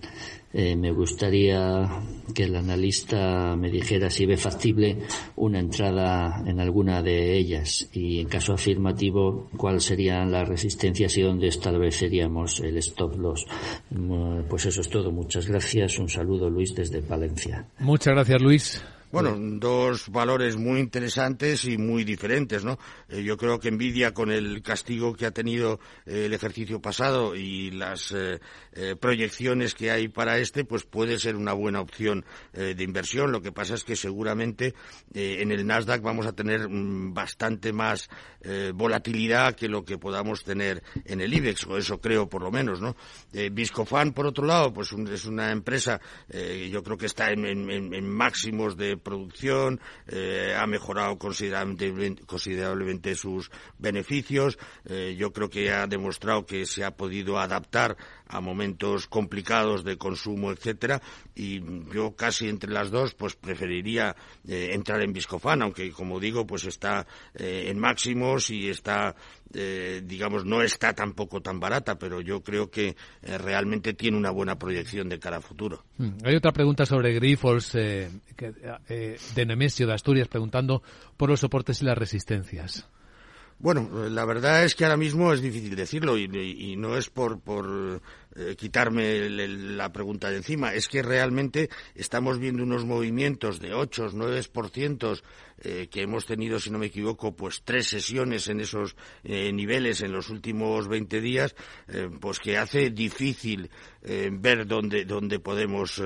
Eh, 0.52 0.74
me 0.74 0.90
gustaría 0.90 1.88
que 2.34 2.44
el 2.44 2.56
analista 2.56 3.54
me 3.56 3.70
dijera 3.70 4.10
si 4.10 4.26
ve 4.26 4.36
factible 4.36 4.98
una 5.36 5.60
entrada 5.60 6.42
en 6.44 6.58
alguna 6.58 7.02
de 7.02 7.36
ellas 7.36 7.88
y, 7.92 8.20
en 8.20 8.28
caso 8.28 8.54
afirmativo, 8.54 9.48
cuáles 9.56 9.84
serían 9.84 10.32
las 10.32 10.48
resistencias 10.48 11.16
y 11.16 11.22
dónde 11.22 11.46
estableceríamos 11.48 12.60
el 12.60 12.78
stop 12.78 13.16
loss. 13.16 13.46
Pues 14.48 14.66
eso 14.66 14.80
es 14.80 14.88
todo. 14.88 15.12
Muchas 15.12 15.46
gracias. 15.46 15.98
Un 15.98 16.08
saludo, 16.08 16.50
Luis, 16.50 16.74
desde 16.74 17.00
Valencia. 17.00 17.66
Muchas 17.78 18.14
gracias, 18.14 18.42
Luis. 18.42 18.82
Bueno, 19.12 19.36
dos 19.36 20.08
valores 20.08 20.56
muy 20.56 20.78
interesantes 20.78 21.64
y 21.64 21.76
muy 21.76 22.04
diferentes, 22.04 22.64
¿no? 22.64 22.78
Eh, 23.08 23.24
yo 23.24 23.36
creo 23.36 23.58
que 23.58 23.68
Nvidia, 23.68 24.14
con 24.14 24.30
el 24.30 24.62
castigo 24.62 25.14
que 25.14 25.26
ha 25.26 25.32
tenido 25.32 25.80
eh, 26.06 26.26
el 26.26 26.32
ejercicio 26.32 26.80
pasado 26.80 27.34
y 27.34 27.72
las 27.72 28.14
eh, 28.16 28.38
proyecciones 29.00 29.74
que 29.74 29.90
hay 29.90 30.06
para 30.06 30.38
este, 30.38 30.64
pues 30.64 30.84
puede 30.84 31.18
ser 31.18 31.34
una 31.34 31.54
buena 31.54 31.80
opción 31.80 32.24
de 32.52 32.82
inversión. 32.84 33.32
Lo 33.32 33.42
que 33.42 33.50
pasa 33.50 33.74
es 33.74 33.82
que 33.82 33.96
seguramente 33.96 34.74
en 35.12 35.50
el 35.50 35.66
Nasdaq 35.66 36.02
vamos 36.02 36.26
a 36.26 36.32
tener 36.32 36.68
mm, 36.68 37.12
bastante 37.12 37.72
más 37.72 38.08
volatilidad 38.74 39.54
que 39.54 39.68
lo 39.68 39.84
que 39.84 39.98
podamos 39.98 40.44
tener 40.44 40.82
en 41.04 41.20
el 41.20 41.34
IBEX, 41.34 41.66
o 41.66 41.76
eso 41.76 42.00
creo 42.00 42.28
por 42.28 42.42
lo 42.42 42.50
menos, 42.50 42.80
¿no? 42.80 42.96
Viscofan, 43.52 44.12
por 44.12 44.26
otro 44.26 44.46
lado, 44.46 44.72
pues 44.72 44.92
es 44.92 45.26
una 45.26 45.50
empresa, 45.50 46.00
yo 46.70 46.82
creo 46.82 46.96
que 46.96 47.06
está 47.06 47.32
en 47.32 48.08
máximos 48.08 48.76
de 48.76 48.99
producción, 49.00 49.80
ha 50.56 50.66
mejorado 50.66 51.18
considerablemente, 51.18 52.24
considerablemente 52.26 53.14
sus 53.14 53.50
beneficios. 53.78 54.58
yo 55.16 55.32
creo 55.32 55.50
que 55.50 55.72
ha 55.72 55.86
demostrado 55.86 56.46
que 56.46 56.66
se 56.66 56.84
ha 56.84 56.92
podido 56.92 57.38
adaptar 57.38 57.96
a 58.30 58.40
momentos 58.40 59.06
complicados 59.06 59.84
de 59.84 59.96
consumo, 59.96 60.52
etcétera, 60.52 61.02
y 61.34 61.60
yo 61.92 62.14
casi 62.14 62.48
entre 62.48 62.70
las 62.70 62.90
dos 62.90 63.14
pues 63.14 63.34
preferiría 63.34 64.14
eh, 64.46 64.70
entrar 64.72 65.02
en 65.02 65.12
Viscofan, 65.12 65.62
aunque 65.62 65.90
como 65.90 66.20
digo 66.20 66.46
pues 66.46 66.64
está 66.64 67.06
eh, 67.34 67.66
en 67.66 67.78
máximos 67.78 68.50
y 68.50 68.68
está 68.68 69.14
eh, 69.52 70.02
digamos 70.04 70.44
no 70.44 70.62
está 70.62 70.94
tampoco 70.94 71.40
tan 71.40 71.58
barata, 71.58 71.98
pero 71.98 72.20
yo 72.20 72.42
creo 72.42 72.70
que 72.70 72.96
realmente 73.22 73.94
tiene 73.94 74.16
una 74.16 74.30
buena 74.30 74.56
proyección 74.56 75.08
de 75.08 75.18
cara 75.18 75.38
a 75.38 75.40
futuro. 75.40 75.84
Hmm. 75.98 76.18
Hay 76.24 76.36
otra 76.36 76.52
pregunta 76.52 76.86
sobre 76.86 77.12
Grifols 77.14 77.72
de 77.72 78.10
Nemesio 79.46 79.86
de 79.86 79.94
Asturias 79.94 80.28
preguntando 80.28 80.82
por 81.16 81.28
los 81.28 81.40
soportes 81.40 81.82
y 81.82 81.84
las 81.84 81.98
resistencias. 81.98 82.88
Bueno, 83.60 84.08
la 84.08 84.24
verdad 84.24 84.64
es 84.64 84.74
que 84.74 84.84
ahora 84.84 84.96
mismo 84.96 85.34
es 85.34 85.42
difícil 85.42 85.76
decirlo 85.76 86.16
y, 86.16 86.76
no 86.76 86.96
es 86.96 87.10
por, 87.10 87.40
por 87.40 88.00
eh, 88.36 88.54
quitarme 88.56 89.28
la 89.28 89.92
pregunta 89.92 90.30
de 90.30 90.36
encima, 90.36 90.72
es 90.74 90.88
que 90.88 91.02
realmente 91.02 91.68
estamos 91.94 92.38
viendo 92.38 92.62
unos 92.62 92.84
movimientos 92.84 93.60
de 93.60 93.74
8, 93.74 94.10
9% 94.12 95.20
eh, 95.62 95.88
que 95.90 96.02
hemos 96.02 96.24
tenido, 96.24 96.58
si 96.58 96.70
no 96.70 96.78
me 96.78 96.86
equivoco, 96.86 97.36
pues 97.36 97.62
tres 97.62 97.86
sesiones 97.88 98.48
en 98.48 98.60
esos 98.60 98.96
eh, 99.24 99.52
niveles 99.52 100.00
en 100.00 100.10
los 100.10 100.30
últimos 100.30 100.88
20 100.88 101.20
días, 101.20 101.54
eh, 101.88 102.08
pues 102.18 102.38
que 102.38 102.56
hace 102.56 102.90
difícil 102.90 103.70
ver 104.02 104.66
dónde, 104.66 105.04
dónde, 105.04 105.40
podemos, 105.40 106.02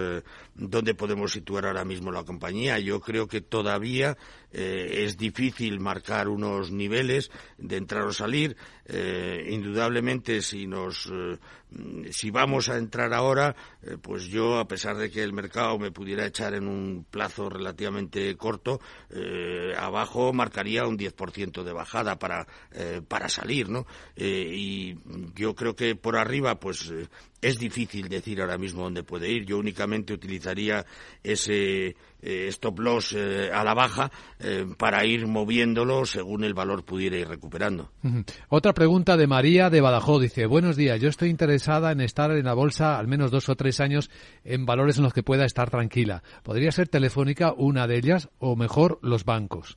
dónde 0.56 0.94
podemos 0.96 1.30
situar 1.30 1.64
ahora 1.66 1.84
mismo 1.84 2.10
la 2.10 2.24
compañía. 2.24 2.80
Yo 2.80 2.98
creo 2.98 3.28
que 3.28 3.40
todavía 3.40 4.16
es 4.50 5.16
difícil 5.16 5.78
marcar 5.78 6.26
unos 6.26 6.72
niveles 6.72 7.30
de 7.56 7.76
entrar 7.76 8.02
o 8.02 8.12
salir. 8.12 8.56
indudablemente, 9.46 10.42
si 10.42 10.66
nos 10.66 11.08
si 12.10 12.30
vamos 12.30 12.68
a 12.68 12.76
entrar 12.76 13.12
ahora, 13.12 13.54
eh, 13.82 13.96
pues 14.00 14.26
yo, 14.26 14.58
a 14.58 14.68
pesar 14.68 14.96
de 14.96 15.10
que 15.10 15.22
el 15.22 15.32
mercado 15.32 15.78
me 15.78 15.90
pudiera 15.90 16.26
echar 16.26 16.54
en 16.54 16.68
un 16.68 17.06
plazo 17.10 17.48
relativamente 17.48 18.36
corto, 18.36 18.80
eh, 19.10 19.43
abajo 19.78 20.32
marcaría 20.32 20.86
un 20.86 20.98
10% 20.98 21.62
de 21.62 21.72
bajada 21.72 22.18
para, 22.18 22.46
eh, 22.72 23.00
para 23.06 23.28
salir, 23.28 23.68
¿no? 23.68 23.86
y 24.16 24.96
yo 25.34 25.54
creo 25.54 25.74
que 25.74 25.96
por 25.96 26.16
arriba, 26.16 26.58
pues 26.60 26.92
es 27.44 27.58
difícil 27.58 28.08
decir 28.08 28.40
ahora 28.40 28.56
mismo 28.56 28.82
dónde 28.82 29.02
puede 29.02 29.30
ir. 29.30 29.44
Yo 29.44 29.58
únicamente 29.58 30.14
utilizaría 30.14 30.86
ese 31.22 31.94
eh, 32.22 32.48
stop 32.48 32.78
loss 32.78 33.12
eh, 33.12 33.50
a 33.52 33.62
la 33.62 33.74
baja 33.74 34.10
eh, 34.40 34.64
para 34.78 35.04
ir 35.04 35.26
moviéndolo 35.26 36.06
según 36.06 36.44
el 36.44 36.54
valor 36.54 36.84
pudiera 36.84 37.18
ir 37.18 37.28
recuperando. 37.28 37.90
Otra 38.48 38.72
pregunta 38.72 39.18
de 39.18 39.26
María 39.26 39.68
de 39.68 39.82
Badajoz. 39.82 40.22
Dice, 40.22 40.46
buenos 40.46 40.76
días, 40.76 40.98
yo 41.00 41.10
estoy 41.10 41.28
interesada 41.28 41.92
en 41.92 42.00
estar 42.00 42.30
en 42.30 42.46
la 42.46 42.54
bolsa 42.54 42.98
al 42.98 43.08
menos 43.08 43.30
dos 43.30 43.50
o 43.50 43.56
tres 43.56 43.78
años 43.78 44.10
en 44.44 44.64
valores 44.64 44.96
en 44.96 45.04
los 45.04 45.12
que 45.12 45.22
pueda 45.22 45.44
estar 45.44 45.68
tranquila. 45.68 46.22
¿Podría 46.42 46.72
ser 46.72 46.88
Telefónica 46.88 47.52
una 47.54 47.86
de 47.86 47.98
ellas 47.98 48.30
o 48.38 48.56
mejor 48.56 48.98
los 49.02 49.26
bancos? 49.26 49.76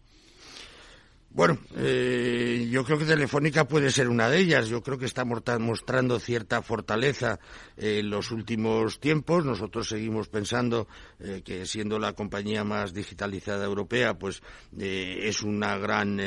Bueno, 1.38 1.60
eh, 1.75 2.67
yo 2.72 2.84
creo 2.84 2.98
que 2.98 3.06
Telefónica 3.06 3.67
puede 3.67 3.91
ser 3.91 4.10
una 4.10 4.27
de 4.27 4.39
ellas. 4.39 4.70
Yo 4.70 4.82
creo 4.82 4.98
que 4.98 5.06
está 5.06 5.24
mostrando 5.24 6.20
cierta 6.20 6.63
fortaleza 6.63 7.39
en 7.77 8.10
los 8.10 8.32
últimos 8.32 9.00
tiempos. 9.00 9.46
Nosotros 9.46 9.88
seguimos 9.88 10.29
pensando 10.29 10.88
eh, 11.20 11.44
que 11.46 11.67
siendo 11.67 12.00
la 12.00 12.13
compañía 12.13 12.63
más 12.63 12.91
digitalizada 12.91 13.65
europea, 13.65 14.15
pues 14.15 14.41
eh, 14.79 15.20
es 15.25 15.44
una 15.44 15.77
gran 15.77 16.20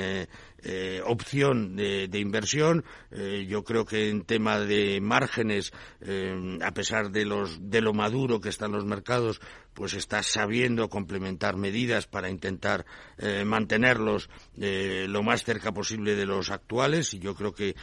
eh, 0.62 1.00
opción 1.06 1.74
de, 1.76 2.18
inversión. 2.18 2.84
Eh, 3.10 3.46
yo 3.48 3.64
creo 3.64 3.86
que 3.86 4.10
en 4.10 4.24
tema 4.24 4.60
de 4.60 5.00
márgenes, 5.00 5.72
eh, 6.02 6.58
a 6.62 6.72
pesar 6.72 7.10
de, 7.10 7.24
los, 7.24 7.70
de 7.70 7.80
lo 7.80 7.94
maduro 7.94 8.40
que 8.40 8.50
están 8.50 8.72
los 8.72 8.84
mercados, 8.84 9.40
pues 9.72 9.94
está 9.94 10.22
sabiendo 10.22 10.90
complementar 10.90 11.56
medidas 11.56 12.06
para 12.06 12.28
intentar 12.28 12.84
mantenerlos 13.46 14.28
lo 15.08 15.22
más 15.22 15.44
cerca 15.44 15.72
posible 15.72 16.14
de 16.14 16.26
los 16.26 16.50
actuales 16.50 17.14
y 17.14 17.18
yo 17.18 17.34
creo 17.34 17.54
que 17.54 17.74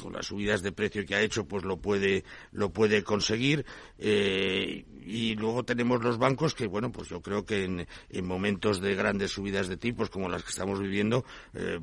con 0.00 0.12
las 0.12 0.26
subidas 0.26 0.62
de 0.62 0.72
precio 0.72 1.04
que 1.04 1.14
ha 1.14 1.20
hecho 1.20 1.46
pues 1.46 1.64
lo 1.64 1.78
puede 1.78 2.24
lo 2.52 2.70
puede 2.70 3.02
conseguir. 3.02 3.64
Y 3.98 5.34
luego 5.36 5.64
tenemos 5.64 6.02
los 6.02 6.18
bancos 6.18 6.54
que 6.54 6.66
bueno 6.66 6.90
pues 6.90 7.08
yo 7.08 7.20
creo 7.20 7.44
que 7.44 7.64
en, 7.64 7.86
en 8.10 8.26
momentos 8.26 8.80
de 8.80 8.94
grandes 8.94 9.32
subidas 9.32 9.68
de 9.68 9.76
tipos 9.76 10.10
como 10.10 10.28
las 10.28 10.42
que 10.42 10.50
estamos 10.50 10.80
viviendo 10.80 11.24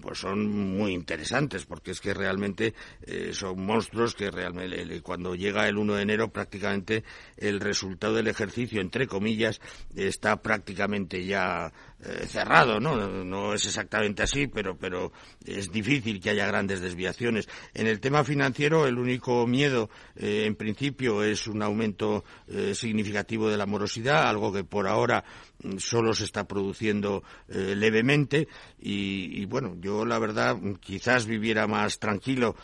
pues 0.02 0.20
son 0.20 0.52
muy 0.78 0.94
interesantes 0.94 1.66
porque 1.66 1.92
es 1.92 2.02
que 2.02 2.14
realmente 2.14 2.74
eh, 3.02 3.32
son 3.34 3.66
monstruos 3.66 4.16
que 4.16 4.32
realmente 4.32 5.02
cuando 5.02 5.36
llega 5.36 5.68
el 5.68 5.78
1 5.78 5.96
de 5.96 6.02
enero 6.02 6.32
prácticamente 6.32 7.04
el 7.38 7.60
resultado 7.60 8.16
del 8.16 8.28
ejercicio 8.28 8.82
entre 8.82 9.08
comillas 9.08 9.60
está 9.96 10.42
prácticamente 10.42 11.26
ya 11.26 11.72
eh, 12.06 12.26
cerrado, 12.28 12.80
¿no? 12.80 13.24
¿no? 13.24 13.54
es 13.54 13.66
exactamente 13.66 14.24
así, 14.24 14.48
pero, 14.48 14.78
pero 14.78 15.14
es 15.46 15.72
difícil 15.72 16.20
que 16.20 16.32
haya 16.32 16.46
grandes 16.46 16.82
desviaciones. 16.82 17.48
En 17.74 17.88
el 17.88 18.00
tema 18.00 18.24
financiero, 18.24 18.86
el 18.86 18.98
único 18.98 19.48
miedo, 19.48 19.90
eh, 20.16 20.44
en 20.46 20.56
principio, 20.56 21.24
es 21.24 21.48
un 21.48 21.62
aumento 21.62 22.24
significativo 22.74 23.50
de 23.50 23.58
la 23.58 23.66
morosidad, 23.66 24.28
algo 24.28 24.52
que 24.52 24.64
por 24.64 24.88
ahora 24.88 25.24
mm, 25.64 25.78
solo 25.78 26.14
se 26.14 26.26
está 26.26 26.46
produciendo 26.48 27.24
levemente 27.48 28.48
y, 28.80 29.42
y, 29.42 29.46
bueno, 29.46 29.76
yo 29.80 30.06
la 30.06 30.20
verdad 30.20 30.58
quizás 30.82 31.26
viviera 31.26 31.68
más 31.68 32.00
tranquilo. 32.00 32.56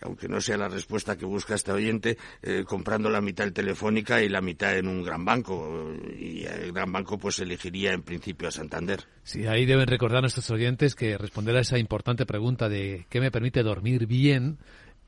Aunque 0.00 0.28
no 0.28 0.40
sea 0.40 0.56
la 0.56 0.68
respuesta 0.68 1.16
que 1.16 1.24
busca 1.24 1.54
este 1.54 1.72
oyente, 1.72 2.16
eh, 2.42 2.64
comprando 2.64 3.10
la 3.10 3.20
mitad 3.20 3.46
en 3.46 3.52
Telefónica 3.52 4.22
y 4.22 4.28
la 4.28 4.40
mitad 4.40 4.76
en 4.76 4.86
un 4.86 5.02
gran 5.02 5.24
banco. 5.24 5.92
Y 6.18 6.44
el 6.44 6.72
gran 6.72 6.92
banco 6.92 7.18
pues 7.18 7.40
elegiría 7.40 7.92
en 7.92 8.02
principio 8.02 8.48
a 8.48 8.50
Santander. 8.52 9.04
Sí, 9.24 9.46
ahí 9.46 9.66
deben 9.66 9.88
recordar 9.88 10.20
nuestros 10.20 10.50
oyentes 10.50 10.94
que 10.94 11.18
responder 11.18 11.56
a 11.56 11.60
esa 11.60 11.78
importante 11.78 12.26
pregunta 12.26 12.68
de 12.68 13.06
¿qué 13.08 13.20
me 13.20 13.30
permite 13.30 13.62
dormir 13.62 14.06
bien? 14.06 14.58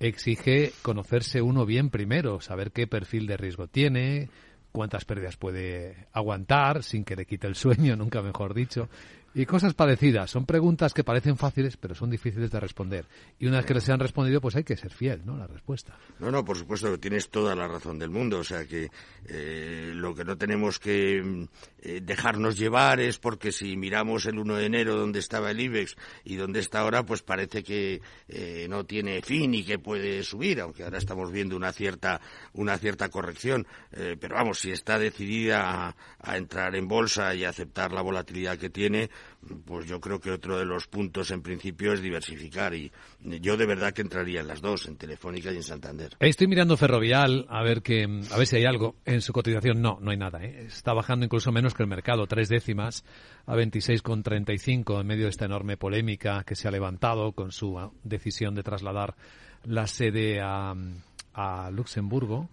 exige 0.01 0.73
conocerse 0.83 1.43
uno 1.43 1.67
bien 1.67 1.91
primero, 1.91 2.41
saber 2.41 2.73
qué 2.73 2.87
perfil 2.87 3.27
de 3.27 3.37
riesgo 3.37 3.69
tiene, 3.69 4.31
cuántas 4.73 5.05
pérdidas 5.05 5.37
puede 5.37 6.07
aguantar 6.13 6.83
sin 6.83 7.05
que 7.05 7.17
le 7.17 7.27
quite 7.27 7.47
el 7.47 7.55
sueño, 7.55 7.97
nunca 7.97 8.23
mejor 8.23 8.55
dicho, 8.55 8.89
y 9.33 9.47
cosas 9.47 9.75
parecidas. 9.75 10.31
Son 10.31 10.45
preguntas 10.45 10.93
que 10.93 11.05
parecen 11.05 11.37
fáciles, 11.37 11.77
pero 11.77 11.95
son 11.95 12.11
difíciles 12.11 12.51
de 12.51 12.59
responder. 12.59 13.07
Y 13.39 13.47
una 13.47 13.59
vez 13.59 13.67
que 13.67 13.75
les 13.75 13.89
han 13.89 14.01
respondido, 14.01 14.41
pues 14.41 14.57
hay 14.57 14.65
que 14.65 14.77
ser 14.77 14.93
fiel, 14.93 15.23
¿no? 15.25 15.37
La 15.37 15.47
respuesta. 15.47 15.97
No, 16.19 16.31
no, 16.31 16.45
por 16.45 16.57
supuesto, 16.57 16.99
tienes 16.99 17.31
toda 17.31 17.55
la 17.55 17.69
razón 17.69 17.99
del 17.99 18.11
mundo. 18.11 18.39
O 18.39 18.45
sea 18.45 18.67
que 18.67 18.91
eh, 19.27 19.93
lo 19.95 20.15
que 20.15 20.25
no 20.25 20.37
tenemos 20.37 20.81
que 20.81 21.47
eh, 21.83 22.01
dejarnos 22.03 22.59
llevar 22.59 23.01
es 23.01 23.19
porque 23.19 23.53
si 23.53 23.77
miramos 23.77 24.27
el 24.27 24.39
1 24.39 24.57
de 24.57 24.67
enero 24.67 24.97
donde 24.97 25.21
estaba 25.21 25.53
el 25.53 25.61
IBEX 25.61 25.97
y 26.25 26.35
donde 26.35 26.61
está 26.61 26.81
ahora, 26.81 27.05
pues 27.05 27.23
parece 27.23 27.63
que 27.63 28.01
eh, 28.29 28.67
no 28.69 28.85
tiene 28.85 29.23
fin 29.23 29.55
y 29.55 29.63
que 29.65 29.79
puede 29.79 30.25
subir, 30.25 30.61
aunque 30.61 30.83
ahora 30.83 30.99
estamos 30.99 31.31
viendo 31.31 31.57
una 31.57 31.73
cierta, 31.73 32.21
una 32.55 32.79
cierta 32.79 33.09
corrección. 33.09 33.67
pero 33.91 34.35
vamos, 34.35 34.59
si 34.59 34.73
está 34.73 34.99
decidida 34.99 35.95
a 36.19 36.37
entrar 36.37 36.75
en 36.75 36.89
bolsa 36.89 37.35
y 37.35 37.45
a 37.45 37.51
aceptar 37.51 37.93
la 37.93 38.03
volatilidad 38.03 38.59
que 38.59 38.71
tiene, 38.71 39.11
pues 39.65 39.87
yo 39.87 40.01
creo 40.01 40.21
que 40.21 40.31
otro 40.31 40.59
de 40.59 40.65
los 40.65 40.87
puntos 40.87 41.31
en 41.31 41.43
principio 41.43 41.93
es 41.93 42.03
diversificar 42.03 42.75
y 42.75 42.93
yo 43.23 43.57
de 43.57 43.67
verdad 43.67 43.93
que 43.93 44.03
entraría 44.03 44.41
en 44.41 44.49
las 44.49 44.61
dos, 44.61 44.87
en 44.87 44.97
Telefónica 44.97 45.51
y 45.53 45.57
en 45.57 45.63
Santander. 45.63 46.17
Estoy 46.21 46.47
mirando 46.47 46.77
Ferrovial 46.77 47.47
a 47.49 47.63
ver 47.63 47.83
que 47.83 48.05
a 48.05 48.37
ver 48.37 48.47
si 48.47 48.57
hay 48.57 48.65
algo 48.65 48.97
en 49.05 49.21
su 49.23 49.33
cotización. 49.33 49.81
No, 49.81 49.99
no 50.01 50.11
hay 50.11 50.17
nada. 50.17 50.43
¿eh? 50.45 50.67
Está 50.67 50.93
bajando 50.93 51.25
incluso 51.25 51.53
menos 51.53 51.75
que 51.75 51.83
el 51.83 51.89
mercado, 51.89 52.27
tres 52.27 52.49
décimas 52.49 53.05
a 53.47 53.55
26,35 53.55 55.01
en 55.01 55.07
medio 55.07 55.25
de 55.25 55.31
esta 55.31 55.47
enorme 55.47 55.77
polémica 55.77 56.45
que 56.45 56.55
se 56.55 56.69
ha 56.69 56.71
levantado 56.71 57.33
con 57.33 57.53
su 57.53 57.79
decisión 58.05 58.55
de 58.55 58.63
trasladar 58.63 59.15
la 59.65 59.87
sede 59.87 60.41
a, 60.41 60.75
a 61.35 61.71
Luxemburgo 61.71 62.49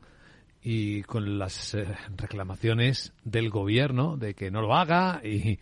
y 0.64 1.04
con 1.04 1.38
las 1.40 1.74
eh, 1.74 1.86
reclamaciones 2.16 3.14
del 3.24 3.50
gobierno 3.50 4.18
de 4.18 4.34
que 4.34 4.52
no 4.52 4.62
lo 4.62 4.76
haga 4.76 5.22
y, 5.24 5.60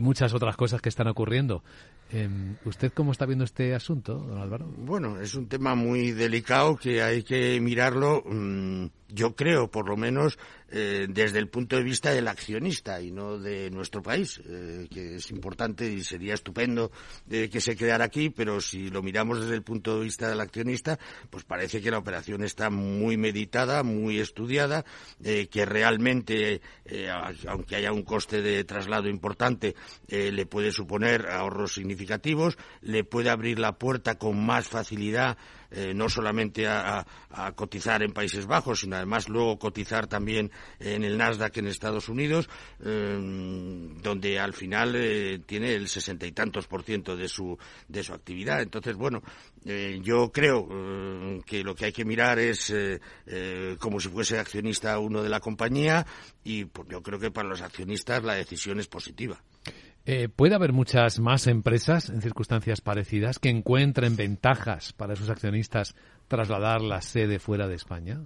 muchas 0.00 0.34
otras 0.34 0.56
cosas 0.56 0.80
que 0.80 0.88
están 0.88 1.08
ocurriendo. 1.08 1.62
Em, 2.10 2.56
¿Usted 2.64 2.92
cómo 2.92 3.12
está 3.12 3.26
viendo 3.26 3.44
este 3.44 3.74
asunto, 3.74 4.14
don 4.14 4.38
Álvaro? 4.38 4.66
Bueno, 4.78 5.20
es 5.20 5.34
un 5.34 5.48
tema 5.48 5.74
muy 5.74 6.12
delicado 6.12 6.76
que 6.76 7.02
hay 7.02 7.22
que 7.22 7.60
mirarlo. 7.60 8.22
Mm, 8.24 8.86
yo 9.08 9.34
creo, 9.36 9.70
por 9.70 9.88
lo 9.88 9.96
menos, 9.96 10.38
eh, 10.68 11.06
desde 11.08 11.38
el 11.38 11.48
punto 11.48 11.76
de 11.76 11.84
vista 11.84 12.10
del 12.10 12.26
accionista 12.26 13.00
y 13.00 13.12
no 13.12 13.38
de 13.38 13.70
nuestro 13.70 14.02
país, 14.02 14.40
eh, 14.44 14.88
que 14.90 15.16
es 15.16 15.30
importante 15.30 15.88
y 15.88 16.02
sería 16.02 16.34
estupendo 16.34 16.90
eh, 17.30 17.48
que 17.48 17.60
se 17.60 17.76
quedara 17.76 18.04
aquí, 18.04 18.30
pero 18.30 18.60
si 18.60 18.90
lo 18.90 19.00
miramos 19.02 19.40
desde 19.40 19.54
el 19.54 19.62
punto 19.62 19.96
de 19.96 20.04
vista 20.04 20.28
del 20.28 20.40
accionista, 20.40 20.98
pues 21.30 21.44
parece 21.44 21.80
que 21.80 21.90
la 21.92 21.98
operación 21.98 22.42
está 22.42 22.68
muy 22.68 23.16
meditada, 23.16 23.84
muy 23.84 24.18
estudiada, 24.18 24.84
que 25.22 25.64
realmente, 25.64 26.60
aunque 27.48 27.76
haya 27.76 27.92
un 27.92 28.02
coste 28.02 28.42
de 28.42 28.64
traslado 28.64 29.08
importante, 29.08 29.74
le 30.08 30.46
puede 30.46 30.72
suponer 30.72 31.26
ahorros 31.28 31.74
significativos, 31.74 32.58
le 32.80 33.04
puede 33.04 33.30
abrir 33.30 33.58
la 33.58 33.78
puerta 33.78 34.16
con 34.16 34.44
más 34.44 34.68
facilidad 34.68 35.36
eh, 35.70 35.92
no 35.94 36.08
solamente 36.08 36.66
a, 36.66 37.04
cotizar 37.54 38.02
en 38.02 38.12
Países 38.12 38.46
Bajos, 38.46 38.80
sino 38.80 38.96
además 38.96 39.28
luego 39.28 39.58
cotizar 39.58 40.06
también 40.06 40.50
en 40.78 41.04
el 41.04 41.18
Nasdaq 41.18 41.58
en 41.58 41.66
Estados 41.66 42.08
Unidos, 42.08 42.48
eh, 42.80 43.18
donde 44.02 44.38
al 44.38 44.54
final 44.54 44.94
eh, 44.96 45.40
tiene 45.44 45.74
el 45.74 45.88
sesenta 45.88 46.26
y 46.26 46.32
tantos 46.32 46.66
por 46.66 46.82
ciento 46.82 47.16
de 47.16 47.28
su, 47.28 47.58
de 47.88 48.02
su 48.02 48.14
actividad. 48.14 48.62
Entonces, 48.62 48.96
bueno, 48.96 49.22
yo 50.02 50.30
creo 50.32 51.42
que 51.44 51.62
lo 51.62 51.74
que 51.74 51.86
hay 51.86 51.92
que 51.92 52.04
mirar 52.04 52.38
es 52.38 52.72
como 53.78 54.00
si 54.00 54.08
fuese 54.08 54.38
accionista 54.38 54.98
uno 54.98 55.22
de 55.22 55.28
la 55.28 55.40
compañía 55.40 56.06
y 56.44 56.64
pues, 56.66 56.88
yo 56.88 57.02
creo 57.02 57.18
que 57.18 57.30
para 57.30 57.48
los 57.48 57.60
accionistas 57.60 58.22
la 58.22 58.34
decisión 58.34 58.78
es 58.80 58.86
positiva. 58.86 59.42
Eh, 60.08 60.28
¿Puede 60.28 60.54
haber 60.54 60.72
muchas 60.72 61.18
más 61.18 61.48
empresas 61.48 62.10
en 62.10 62.22
circunstancias 62.22 62.80
parecidas 62.80 63.40
que 63.40 63.48
encuentren 63.48 64.14
ventajas 64.14 64.92
para 64.92 65.16
sus 65.16 65.30
accionistas 65.30 65.96
trasladar 66.28 66.80
la 66.80 67.00
sede 67.00 67.40
fuera 67.40 67.66
de 67.66 67.74
España? 67.74 68.20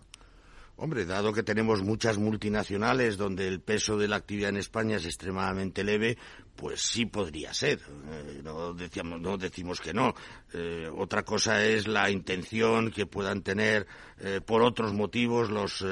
Hombre, 0.77 1.07
dado 1.07 1.33
que 1.33 1.43
tenemos 1.43 1.83
muchas 1.83 2.19
multinacionales 2.19 3.17
donde 3.17 3.49
el 3.49 3.61
peso 3.61 3.97
de 3.97 4.09
la 4.09 4.17
actividad 4.17 4.51
en 4.51 4.59
España 4.59 4.97
es 4.97 5.07
extremadamente 5.07 5.83
leve, 5.83 6.19
pues 6.61 6.83
sí 6.83 7.07
podría 7.07 7.55
ser. 7.55 7.81
Eh, 8.11 8.43
no, 8.45 8.75
decíamos, 8.75 9.19
no 9.19 9.39
decimos 9.39 9.81
que 9.81 9.95
no. 9.95 10.15
Eh, 10.53 10.91
otra 10.95 11.23
cosa 11.23 11.65
es 11.65 11.89
la 11.89 12.11
intención 12.11 12.91
que 12.91 13.07
puedan 13.07 13.41
tener 13.41 13.87
eh, 14.19 14.43
por 14.45 14.61
otros 14.61 14.93
motivos 14.93 15.49
los 15.49 15.83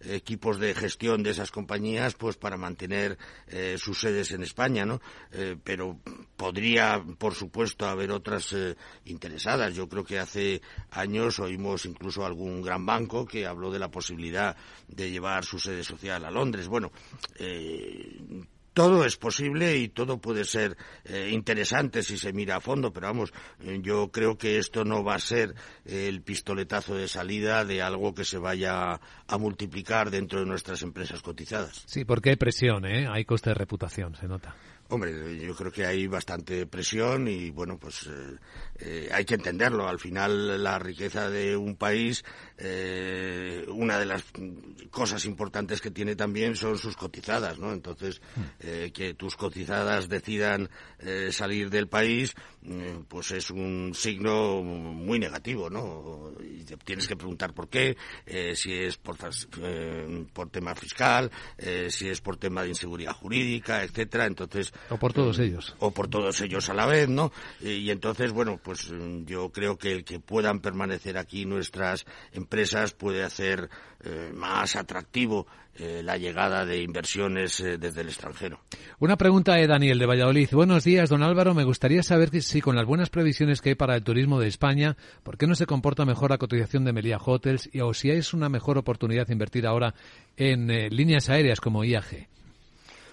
equipos 0.00 0.60
de 0.60 0.74
gestión 0.74 1.22
de 1.22 1.30
esas 1.30 1.50
compañías, 1.50 2.14
pues 2.14 2.36
para 2.36 2.58
mantener 2.58 3.16
sus 3.76 4.00
sedes 4.00 4.32
en 4.32 4.42
España, 4.42 4.84
¿no? 4.84 5.00
pero 5.62 5.98
podría, 6.36 7.02
por 7.18 7.34
supuesto, 7.34 7.86
haber 7.86 8.10
otras 8.10 8.54
interesadas. 9.04 9.74
Yo 9.74 9.88
creo 9.88 10.04
que 10.04 10.18
hace 10.18 10.62
años 10.90 11.38
oímos 11.38 11.84
incluso 11.84 12.24
algún 12.24 12.62
gran 12.62 12.84
banco 12.84 13.26
que 13.26 13.46
habló 13.46 13.70
de 13.70 13.78
la 13.78 13.90
posibilidad 13.90 14.56
de 14.88 15.10
llevar 15.10 15.44
su 15.44 15.58
sede 15.58 15.84
social 15.84 16.24
a 16.24 16.30
Londres. 16.30 16.68
Bueno, 16.68 16.90
todo 18.72 19.04
es 19.04 19.16
posible 19.16 19.76
y 19.76 19.88
todo 19.88 20.20
puede 20.20 20.44
ser 20.44 20.76
eh, 21.04 21.30
interesante 21.32 22.02
si 22.02 22.18
se 22.18 22.32
mira 22.32 22.56
a 22.56 22.60
fondo, 22.60 22.92
pero 22.92 23.08
vamos, 23.08 23.32
eh, 23.60 23.78
yo 23.82 24.10
creo 24.10 24.36
que 24.38 24.58
esto 24.58 24.84
no 24.84 25.02
va 25.02 25.14
a 25.14 25.20
ser 25.20 25.54
el 25.84 26.22
pistoletazo 26.22 26.94
de 26.94 27.08
salida 27.08 27.64
de 27.64 27.82
algo 27.82 28.14
que 28.14 28.24
se 28.24 28.38
vaya 28.38 29.00
a 29.26 29.38
multiplicar 29.38 30.10
dentro 30.10 30.40
de 30.40 30.46
nuestras 30.46 30.82
empresas 30.82 31.22
cotizadas. 31.22 31.82
Sí, 31.86 32.04
porque 32.04 32.30
hay 32.30 32.36
presión, 32.36 32.84
¿eh? 32.86 33.06
hay 33.10 33.24
coste 33.24 33.50
de 33.50 33.54
reputación, 33.54 34.14
se 34.14 34.26
nota. 34.26 34.54
Hombre, 34.92 35.38
yo 35.38 35.54
creo 35.54 35.70
que 35.70 35.86
hay 35.86 36.08
bastante 36.08 36.66
presión 36.66 37.28
y 37.28 37.50
bueno, 37.50 37.78
pues 37.78 38.08
eh, 38.08 38.36
eh, 38.80 39.08
hay 39.12 39.24
que 39.24 39.36
entenderlo. 39.36 39.86
Al 39.86 40.00
final, 40.00 40.64
la 40.64 40.80
riqueza 40.80 41.30
de 41.30 41.56
un 41.56 41.76
país, 41.76 42.24
eh, 42.60 43.64
una 43.68 43.98
de 43.98 44.04
las 44.04 44.24
cosas 44.90 45.24
importantes 45.24 45.80
que 45.80 45.90
tiene 45.90 46.14
también 46.14 46.56
son 46.56 46.76
sus 46.76 46.96
cotizadas, 46.96 47.58
¿no? 47.58 47.72
Entonces, 47.72 48.20
mm. 48.36 48.90
que 48.92 49.14
tus 49.14 49.36
cotizadas 49.36 50.08
decidan 50.08 50.68
salir 51.30 51.70
del 51.70 51.88
país, 51.88 52.34
pues 53.08 53.30
es 53.30 53.50
un 53.50 53.92
signo 53.94 54.62
muy 54.62 55.18
negativo, 55.18 55.70
¿no? 55.70 56.32
Y 56.42 56.64
tienes 56.84 57.08
que 57.08 57.16
preguntar 57.16 57.54
por 57.54 57.68
qué, 57.68 57.96
si 58.54 58.74
es 58.74 58.96
por, 58.98 59.16
por 60.32 60.50
tema 60.50 60.74
fiscal, 60.74 61.30
si 61.88 62.08
es 62.08 62.20
por 62.20 62.36
tema 62.36 62.62
de 62.62 62.70
inseguridad 62.70 63.12
jurídica, 63.12 63.82
etcétera. 63.82 64.26
Entonces, 64.26 64.72
o 64.90 64.98
por 64.98 65.12
todos 65.12 65.38
ellos. 65.38 65.74
O 65.78 65.92
por 65.92 66.08
todos 66.08 66.40
ellos 66.40 66.68
a 66.68 66.74
la 66.74 66.86
vez, 66.86 67.08
¿no? 67.08 67.32
Y 67.60 67.90
entonces, 67.90 68.32
bueno, 68.32 68.60
pues 68.62 68.90
mm, 68.90 69.24
yo 69.24 69.50
creo 69.50 69.78
que 69.78 69.92
el 69.92 70.04
que 70.04 70.20
puedan 70.20 70.60
permanecer 70.60 71.16
aquí 71.16 71.46
nuestras 71.46 72.04
empresas 72.32 72.49
puede 72.98 73.22
hacer 73.22 73.70
eh, 74.02 74.30
más 74.34 74.76
atractivo 74.76 75.46
eh, 75.76 76.02
la 76.02 76.16
llegada 76.16 76.66
de 76.66 76.82
inversiones 76.82 77.60
eh, 77.60 77.78
desde 77.78 78.00
el 78.00 78.08
extranjero. 78.08 78.60
Una 78.98 79.16
pregunta 79.16 79.54
de 79.54 79.66
Daniel 79.66 79.98
de 79.98 80.06
Valladolid. 80.06 80.48
Buenos 80.52 80.84
días, 80.84 81.08
don 81.08 81.22
Álvaro. 81.22 81.54
Me 81.54 81.64
gustaría 81.64 82.02
saber 82.02 82.30
si 82.42 82.60
con 82.60 82.76
las 82.76 82.86
buenas 82.86 83.08
previsiones 83.08 83.60
que 83.60 83.70
hay 83.70 83.74
para 83.76 83.94
el 83.94 84.02
turismo 84.02 84.40
de 84.40 84.48
España, 84.48 84.96
¿por 85.22 85.38
qué 85.38 85.46
no 85.46 85.54
se 85.54 85.66
comporta 85.66 86.04
mejor 86.04 86.30
la 86.30 86.38
cotización 86.38 86.84
de 86.84 86.92
Melia 86.92 87.18
Hotels 87.18 87.70
y 87.72 87.80
o 87.80 87.94
si 87.94 88.10
es 88.10 88.34
una 88.34 88.48
mejor 88.48 88.78
oportunidad 88.78 89.28
invertir 89.28 89.66
ahora 89.66 89.94
en 90.36 90.66
líneas 90.94 91.30
aéreas 91.30 91.60
como 91.60 91.84
IAG? 91.84 92.28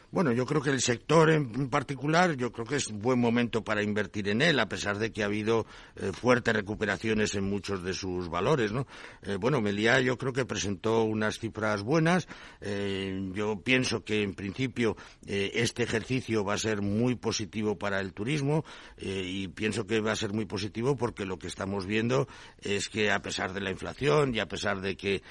Bueno, 0.10 0.32
yo 0.32 0.46
creo 0.46 0.62
que 0.62 0.70
el 0.70 0.80
sector 0.80 1.30
en 1.30 1.70
particular, 1.70 2.38
yo 2.38 2.50
creo 2.54 2.66
que 2.66 2.78
es 2.78 2.88
un 2.88 3.00
buen 3.00 3.20
momento 3.20 3.66
para 3.66 3.84
invertir 3.84 4.30
en 4.30 4.42
él, 4.42 4.58
a 4.58 4.70
pesar 4.70 5.00
de 5.00 5.12
que 5.12 5.22
ha 5.22 5.26
habido 5.26 5.66
eh, 5.98 6.14
fuertes 6.14 6.54
recuperaciones 6.54 7.36
en 7.36 7.44
muchos 7.44 7.84
de 7.84 7.94
sus 7.94 8.30
valores, 8.30 8.72
¿no? 8.72 8.88
Eh, 9.22 9.36
bueno, 9.38 9.60
Meliá 9.60 10.00
yo 10.00 10.18
creo 10.18 10.32
que 10.32 10.46
presentó 10.46 11.04
unas 11.04 11.40
cifras 11.40 11.84
buenas. 11.84 12.26
Eh, 12.62 13.32
yo 13.34 13.62
pienso 13.62 14.06
que, 14.06 14.24
en 14.24 14.34
principio, 14.34 14.96
este 15.26 15.84
ejercicio 15.84 16.46
va 16.46 16.54
a 16.54 16.58
ser 16.58 16.82
muy 16.82 17.16
positivo 17.16 17.78
para 17.78 18.00
el 18.00 18.14
turismo 18.14 18.64
y 18.98 19.50
pienso 19.50 19.86
que 19.86 20.00
va 20.00 20.14
a 20.14 20.16
ser 20.16 20.32
muy 20.32 20.46
positivo 20.46 20.96
porque 20.96 21.26
lo 21.26 21.38
que 21.38 21.48
estamos 21.48 21.86
viendo 21.86 22.30
es 22.62 22.88
que, 22.88 23.12
a 23.12 23.22
pesar 23.22 23.52
de 23.52 23.60
la 23.60 23.72
inflación 23.72 24.34
y 24.34 24.40
a 24.40 24.48
pesar 24.48 24.80
de 24.80 24.96
que 24.96 25.22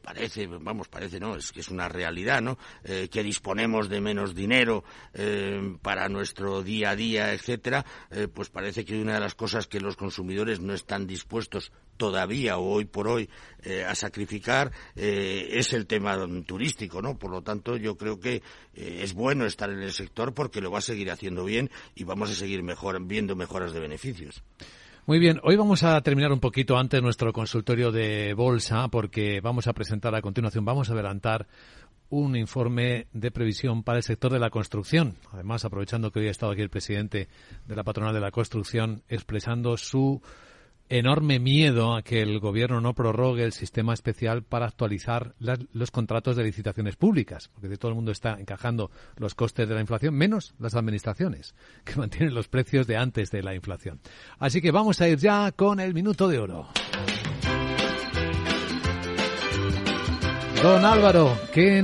parece, 0.00 0.46
vamos, 0.46 0.88
parece, 0.88 1.18
no, 1.18 1.34
es 1.34 1.50
que 1.50 1.60
es 1.60 1.68
una 1.68 1.88
realidad, 1.88 2.40
¿no? 2.40 2.58
que 2.84 3.22
disponemos 3.22 3.88
de 3.88 4.00
menos 4.00 4.19
dinero 4.34 4.84
eh, 5.14 5.76
para 5.82 6.08
nuestro 6.08 6.62
día 6.62 6.90
a 6.90 6.96
día, 6.96 7.32
etcétera, 7.32 7.84
eh, 8.10 8.28
pues 8.32 8.50
parece 8.50 8.84
que 8.84 9.00
una 9.00 9.14
de 9.14 9.20
las 9.20 9.34
cosas 9.34 9.66
que 9.66 9.80
los 9.80 9.96
consumidores 9.96 10.60
no 10.60 10.74
están 10.74 11.06
dispuestos 11.06 11.72
todavía 11.96 12.58
o 12.58 12.66
hoy 12.66 12.84
por 12.84 13.08
hoy 13.08 13.28
eh, 13.62 13.84
a 13.84 13.94
sacrificar 13.94 14.72
es 14.94 15.72
el 15.72 15.86
tema 15.86 16.18
turístico, 16.46 17.02
¿no? 17.02 17.18
Por 17.18 17.30
lo 17.30 17.42
tanto, 17.42 17.76
yo 17.76 17.96
creo 17.96 18.18
que 18.20 18.42
es 18.74 19.12
bueno 19.12 19.44
estar 19.44 19.70
en 19.70 19.82
el 19.82 19.92
sector 19.92 20.32
porque 20.32 20.60
lo 20.60 20.70
va 20.70 20.78
a 20.78 20.82
seguir 20.82 21.10
haciendo 21.10 21.44
bien 21.44 21.70
y 21.94 22.04
vamos 22.04 22.30
a 22.30 22.34
seguir 22.34 22.62
mejor, 22.62 23.02
viendo 23.04 23.36
mejoras 23.36 23.72
de 23.72 23.80
beneficios. 23.80 24.42
Muy 25.06 25.18
bien, 25.18 25.40
hoy 25.42 25.56
vamos 25.56 25.82
a 25.82 26.00
terminar 26.02 26.30
un 26.30 26.40
poquito 26.40 26.76
antes 26.76 27.02
nuestro 27.02 27.32
consultorio 27.32 27.90
de 27.90 28.32
bolsa 28.34 28.86
porque 28.88 29.40
vamos 29.40 29.66
a 29.66 29.72
presentar 29.72 30.14
a 30.14 30.22
continuación, 30.22 30.64
vamos 30.64 30.88
a 30.88 30.92
adelantar 30.92 31.48
un 32.10 32.36
informe 32.36 33.06
de 33.12 33.30
previsión 33.30 33.82
para 33.82 33.98
el 33.98 34.04
sector 34.04 34.32
de 34.32 34.38
la 34.38 34.50
construcción. 34.50 35.16
Además, 35.32 35.64
aprovechando 35.64 36.10
que 36.10 36.20
hoy 36.20 36.28
ha 36.28 36.32
estado 36.32 36.52
aquí 36.52 36.62
el 36.62 36.70
presidente 36.70 37.28
de 37.66 37.76
la 37.76 37.84
patronal 37.84 38.12
de 38.12 38.20
la 38.20 38.30
construcción 38.30 39.02
expresando 39.08 39.76
su 39.76 40.20
enorme 40.90 41.38
miedo 41.38 41.94
a 41.94 42.02
que 42.02 42.20
el 42.20 42.40
gobierno 42.40 42.80
no 42.80 42.94
prorrogue 42.94 43.44
el 43.44 43.52
sistema 43.52 43.94
especial 43.94 44.42
para 44.42 44.66
actualizar 44.66 45.34
los 45.38 45.92
contratos 45.92 46.36
de 46.36 46.42
licitaciones 46.42 46.96
públicas, 46.96 47.48
porque 47.48 47.68
de 47.68 47.76
todo 47.76 47.90
el 47.90 47.94
mundo 47.94 48.10
está 48.10 48.40
encajando 48.40 48.90
los 49.16 49.36
costes 49.36 49.68
de 49.68 49.74
la 49.76 49.80
inflación, 49.80 50.14
menos 50.14 50.52
las 50.58 50.74
administraciones, 50.74 51.54
que 51.84 51.94
mantienen 51.94 52.34
los 52.34 52.48
precios 52.48 52.88
de 52.88 52.96
antes 52.96 53.30
de 53.30 53.42
la 53.44 53.54
inflación. 53.54 54.00
Así 54.40 54.60
que 54.60 54.72
vamos 54.72 55.00
a 55.00 55.08
ir 55.08 55.18
ya 55.18 55.52
con 55.52 55.78
el 55.78 55.94
minuto 55.94 56.26
de 56.26 56.40
oro. 56.40 56.68
Don 60.62 60.84
Álvaro, 60.84 61.38
¿qué 61.54 61.82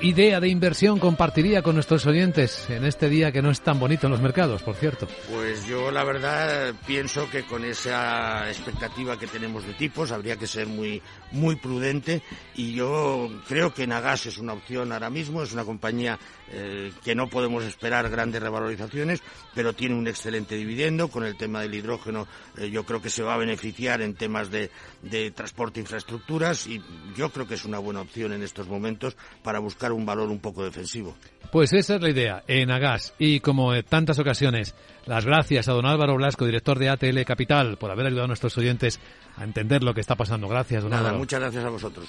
idea 0.00 0.40
de 0.40 0.48
inversión 0.48 0.98
compartiría 0.98 1.60
con 1.60 1.74
nuestros 1.74 2.06
oyentes 2.06 2.70
en 2.70 2.86
este 2.86 3.10
día 3.10 3.30
que 3.32 3.42
no 3.42 3.50
es 3.50 3.60
tan 3.60 3.78
bonito 3.78 4.06
en 4.06 4.12
los 4.12 4.22
mercados, 4.22 4.62
por 4.62 4.76
cierto? 4.76 5.06
Pues 5.30 5.66
yo 5.66 5.90
la 5.90 6.04
verdad 6.04 6.72
pienso 6.86 7.28
que 7.28 7.44
con 7.44 7.66
esa 7.66 8.48
expectativa 8.48 9.18
que 9.18 9.26
tenemos 9.26 9.66
de 9.66 9.74
tipos 9.74 10.10
habría 10.10 10.38
que 10.38 10.46
ser 10.46 10.66
muy 10.66 11.02
muy 11.32 11.56
prudente 11.56 12.22
y 12.54 12.72
yo 12.72 13.28
creo 13.46 13.74
que 13.74 13.86
Nagas 13.86 14.24
es 14.24 14.38
una 14.38 14.54
opción 14.54 14.92
ahora 14.92 15.10
mismo, 15.10 15.42
es 15.42 15.52
una 15.52 15.64
compañía 15.64 16.18
eh, 16.52 16.92
que 17.02 17.14
no 17.14 17.28
podemos 17.28 17.64
esperar 17.64 18.08
grandes 18.10 18.42
revalorizaciones, 18.42 19.22
pero 19.54 19.72
tiene 19.72 19.94
un 19.94 20.06
excelente 20.06 20.56
dividendo. 20.56 21.08
Con 21.08 21.24
el 21.24 21.36
tema 21.36 21.62
del 21.62 21.74
hidrógeno, 21.74 22.26
eh, 22.58 22.70
yo 22.70 22.84
creo 22.84 23.00
que 23.00 23.10
se 23.10 23.22
va 23.22 23.34
a 23.34 23.38
beneficiar 23.38 24.02
en 24.02 24.14
temas 24.14 24.50
de, 24.50 24.70
de 25.02 25.30
transporte 25.30 25.80
e 25.80 25.82
infraestructuras 25.82 26.66
y 26.66 26.82
yo 27.16 27.30
creo 27.30 27.46
que 27.46 27.54
es 27.54 27.64
una 27.64 27.78
buena 27.78 28.00
opción 28.00 28.32
en 28.32 28.42
estos 28.42 28.68
momentos 28.68 29.16
para 29.42 29.58
buscar 29.58 29.92
un 29.92 30.06
valor 30.06 30.28
un 30.28 30.40
poco 30.40 30.64
defensivo. 30.64 31.16
Pues 31.50 31.72
esa 31.72 31.96
es 31.96 32.02
la 32.02 32.10
idea, 32.10 32.42
en 32.48 32.70
Agas. 32.70 33.14
Y 33.18 33.40
como 33.40 33.74
en 33.74 33.84
tantas 33.84 34.18
ocasiones, 34.18 34.74
las 35.06 35.24
gracias 35.24 35.68
a 35.68 35.72
don 35.72 35.86
Álvaro 35.86 36.16
Blasco, 36.16 36.46
director 36.46 36.78
de 36.78 36.88
ATL 36.88 37.22
Capital, 37.24 37.76
por 37.76 37.90
haber 37.90 38.06
ayudado 38.06 38.24
a 38.24 38.28
nuestros 38.28 38.56
oyentes 38.58 39.00
a 39.36 39.44
entender 39.44 39.82
lo 39.82 39.94
que 39.94 40.00
está 40.00 40.16
pasando. 40.16 40.48
Gracias, 40.48 40.82
don 40.82 40.90
Nada, 40.90 41.02
Álvaro. 41.02 41.18
Muchas 41.18 41.40
gracias 41.40 41.64
a 41.64 41.68
vosotros. 41.68 42.08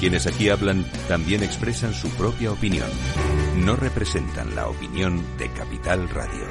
Quienes 0.00 0.28
aquí 0.28 0.48
hablan 0.48 0.84
también 1.08 1.42
expresan 1.42 1.92
su 1.92 2.08
propia 2.10 2.52
opinión. 2.52 2.88
No 3.56 3.74
representan 3.74 4.54
la 4.54 4.68
opinión 4.68 5.24
de 5.38 5.50
Capital 5.50 6.08
Radio. 6.08 6.46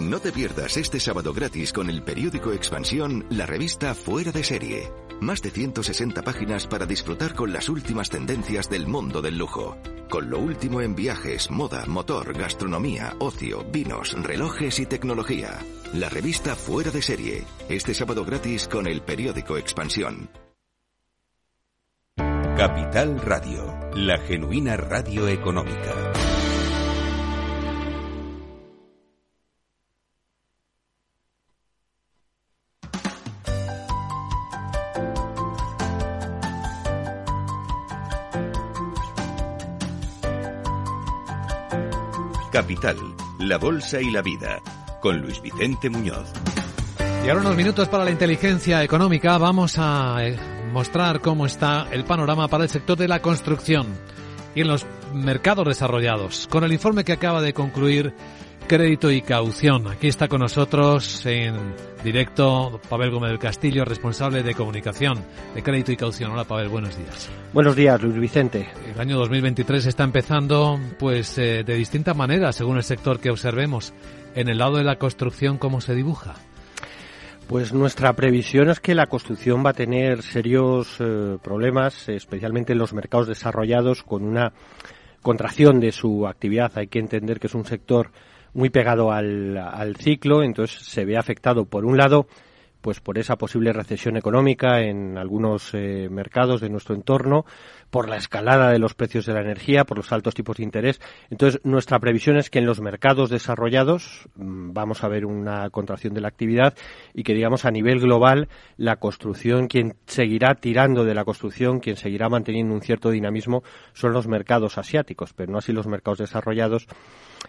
No 0.00 0.20
te 0.20 0.30
pierdas 0.30 0.76
este 0.76 1.00
sábado 1.00 1.34
gratis 1.34 1.72
con 1.72 1.90
el 1.90 2.04
periódico 2.04 2.52
Expansión, 2.52 3.26
la 3.30 3.46
revista 3.46 3.94
Fuera 3.96 4.30
de 4.30 4.44
Serie. 4.44 4.92
Más 5.20 5.42
de 5.42 5.50
160 5.50 6.22
páginas 6.22 6.68
para 6.68 6.86
disfrutar 6.86 7.34
con 7.34 7.52
las 7.52 7.68
últimas 7.68 8.08
tendencias 8.08 8.70
del 8.70 8.86
mundo 8.86 9.20
del 9.20 9.36
lujo. 9.36 9.76
Con 10.08 10.30
lo 10.30 10.38
último 10.38 10.80
en 10.80 10.94
viajes, 10.94 11.50
moda, 11.50 11.84
motor, 11.86 12.32
gastronomía, 12.32 13.14
ocio, 13.18 13.62
vinos, 13.70 14.14
relojes 14.22 14.78
y 14.78 14.86
tecnología. 14.86 15.58
La 15.92 16.08
revista 16.08 16.54
Fuera 16.56 16.90
de 16.90 17.02
Serie. 17.02 17.44
Este 17.68 17.92
sábado 17.92 18.24
gratis 18.24 18.68
con 18.68 18.86
el 18.86 19.02
periódico 19.02 19.58
Expansión. 19.58 20.30
Capital 22.16 23.20
Radio, 23.20 23.78
la 23.94 24.18
genuina 24.18 24.78
radio 24.78 25.28
económica. 25.28 26.37
Capital, 42.58 42.96
la 43.38 43.56
Bolsa 43.56 44.00
y 44.00 44.10
la 44.10 44.20
Vida, 44.20 44.60
con 45.00 45.20
Luis 45.20 45.40
Vicente 45.40 45.88
Muñoz. 45.88 46.32
Y 47.24 47.28
ahora 47.28 47.42
unos 47.42 47.54
minutos 47.54 47.86
para 47.86 48.04
la 48.04 48.10
inteligencia 48.10 48.82
económica. 48.82 49.38
Vamos 49.38 49.76
a 49.78 50.26
eh, 50.26 50.36
mostrar 50.72 51.20
cómo 51.20 51.46
está 51.46 51.86
el 51.92 52.02
panorama 52.02 52.48
para 52.48 52.64
el 52.64 52.68
sector 52.68 52.98
de 52.98 53.06
la 53.06 53.22
construcción 53.22 53.86
y 54.56 54.62
en 54.62 54.66
los 54.66 54.86
mercados 55.14 55.68
desarrollados, 55.68 56.48
con 56.48 56.64
el 56.64 56.72
informe 56.72 57.04
que 57.04 57.12
acaba 57.12 57.40
de 57.42 57.52
concluir 57.52 58.12
Crédito 58.68 59.10
y 59.10 59.22
Caución. 59.22 59.88
Aquí 59.88 60.08
está 60.08 60.28
con 60.28 60.40
nosotros 60.40 61.24
en 61.24 61.56
directo 62.04 62.78
Pavel 62.90 63.10
Gómez 63.10 63.30
del 63.30 63.38
Castillo, 63.38 63.82
responsable 63.86 64.42
de 64.42 64.54
comunicación 64.54 65.24
de 65.54 65.62
Crédito 65.62 65.90
y 65.90 65.96
Caución. 65.96 66.32
Hola 66.32 66.44
Pavel, 66.44 66.68
buenos 66.68 66.94
días. 66.98 67.30
Buenos 67.54 67.74
días, 67.74 68.02
Luis 68.02 68.20
Vicente. 68.20 68.68
El 68.86 69.00
año 69.00 69.16
2023 69.16 69.86
está 69.86 70.04
empezando 70.04 70.78
pues 70.98 71.38
eh, 71.38 71.64
de 71.64 71.74
distinta 71.76 72.12
manera 72.12 72.52
según 72.52 72.76
el 72.76 72.82
sector 72.82 73.20
que 73.20 73.30
observemos. 73.30 73.94
En 74.34 74.50
el 74.50 74.58
lado 74.58 74.76
de 74.76 74.84
la 74.84 74.96
construcción, 74.96 75.56
¿cómo 75.56 75.80
se 75.80 75.94
dibuja? 75.94 76.34
Pues 77.48 77.72
nuestra 77.72 78.12
previsión 78.12 78.68
es 78.68 78.80
que 78.80 78.94
la 78.94 79.06
construcción 79.06 79.64
va 79.64 79.70
a 79.70 79.74
tener 79.74 80.22
serios 80.22 80.98
eh, 81.00 81.38
problemas, 81.42 82.06
especialmente 82.10 82.74
en 82.74 82.80
los 82.80 82.92
mercados 82.92 83.28
desarrollados, 83.28 84.02
con 84.02 84.24
una 84.24 84.52
contracción 85.22 85.80
de 85.80 85.90
su 85.90 86.26
actividad. 86.26 86.72
Hay 86.74 86.88
que 86.88 86.98
entender 86.98 87.40
que 87.40 87.46
es 87.46 87.54
un 87.54 87.64
sector 87.64 88.10
muy 88.58 88.70
pegado 88.70 89.12
al, 89.12 89.56
al 89.56 89.94
ciclo, 89.94 90.42
entonces 90.42 90.80
se 90.82 91.04
ve 91.04 91.16
afectado 91.16 91.66
por 91.66 91.84
un 91.84 91.96
lado 91.96 92.26
pues 92.80 93.00
por 93.00 93.16
esa 93.16 93.36
posible 93.36 93.72
recesión 93.72 94.16
económica 94.16 94.80
en 94.80 95.16
algunos 95.16 95.74
eh, 95.74 96.08
mercados 96.10 96.60
de 96.60 96.68
nuestro 96.68 96.96
entorno, 96.96 97.44
por 97.90 98.08
la 98.08 98.16
escalada 98.16 98.70
de 98.70 98.78
los 98.78 98.94
precios 98.94 99.26
de 99.26 99.34
la 99.34 99.40
energía, 99.40 99.84
por 99.84 99.96
los 99.96 100.12
altos 100.12 100.34
tipos 100.34 100.56
de 100.56 100.64
interés. 100.64 101.00
Entonces, 101.30 101.60
nuestra 101.64 101.98
previsión 101.98 102.36
es 102.36 102.50
que 102.50 102.58
en 102.58 102.66
los 102.66 102.80
mercados 102.80 103.30
desarrollados 103.30 104.28
mm, 104.36 104.72
vamos 104.72 105.04
a 105.04 105.08
ver 105.08 105.24
una 105.24 105.70
contracción 105.70 106.14
de 106.14 106.20
la 106.20 106.28
actividad 106.28 106.74
y 107.14 107.22
que, 107.22 107.34
digamos, 107.34 107.64
a 107.64 107.70
nivel 107.70 108.00
global, 108.00 108.48
la 108.76 108.96
construcción, 108.96 109.68
quien 109.68 109.96
seguirá 110.06 110.54
tirando 110.54 111.04
de 111.04 111.14
la 111.14 111.24
construcción, 111.24 111.80
quien 111.80 111.96
seguirá 111.96 112.28
manteniendo 112.28 112.74
un 112.74 112.82
cierto 112.82 113.10
dinamismo, 113.10 113.62
son 113.92 114.12
los 114.12 114.26
mercados 114.26 114.78
asiáticos, 114.78 115.32
pero 115.32 115.52
no 115.52 115.58
así 115.58 115.72
los 115.72 115.86
mercados 115.86 116.18
desarrollados 116.18 116.86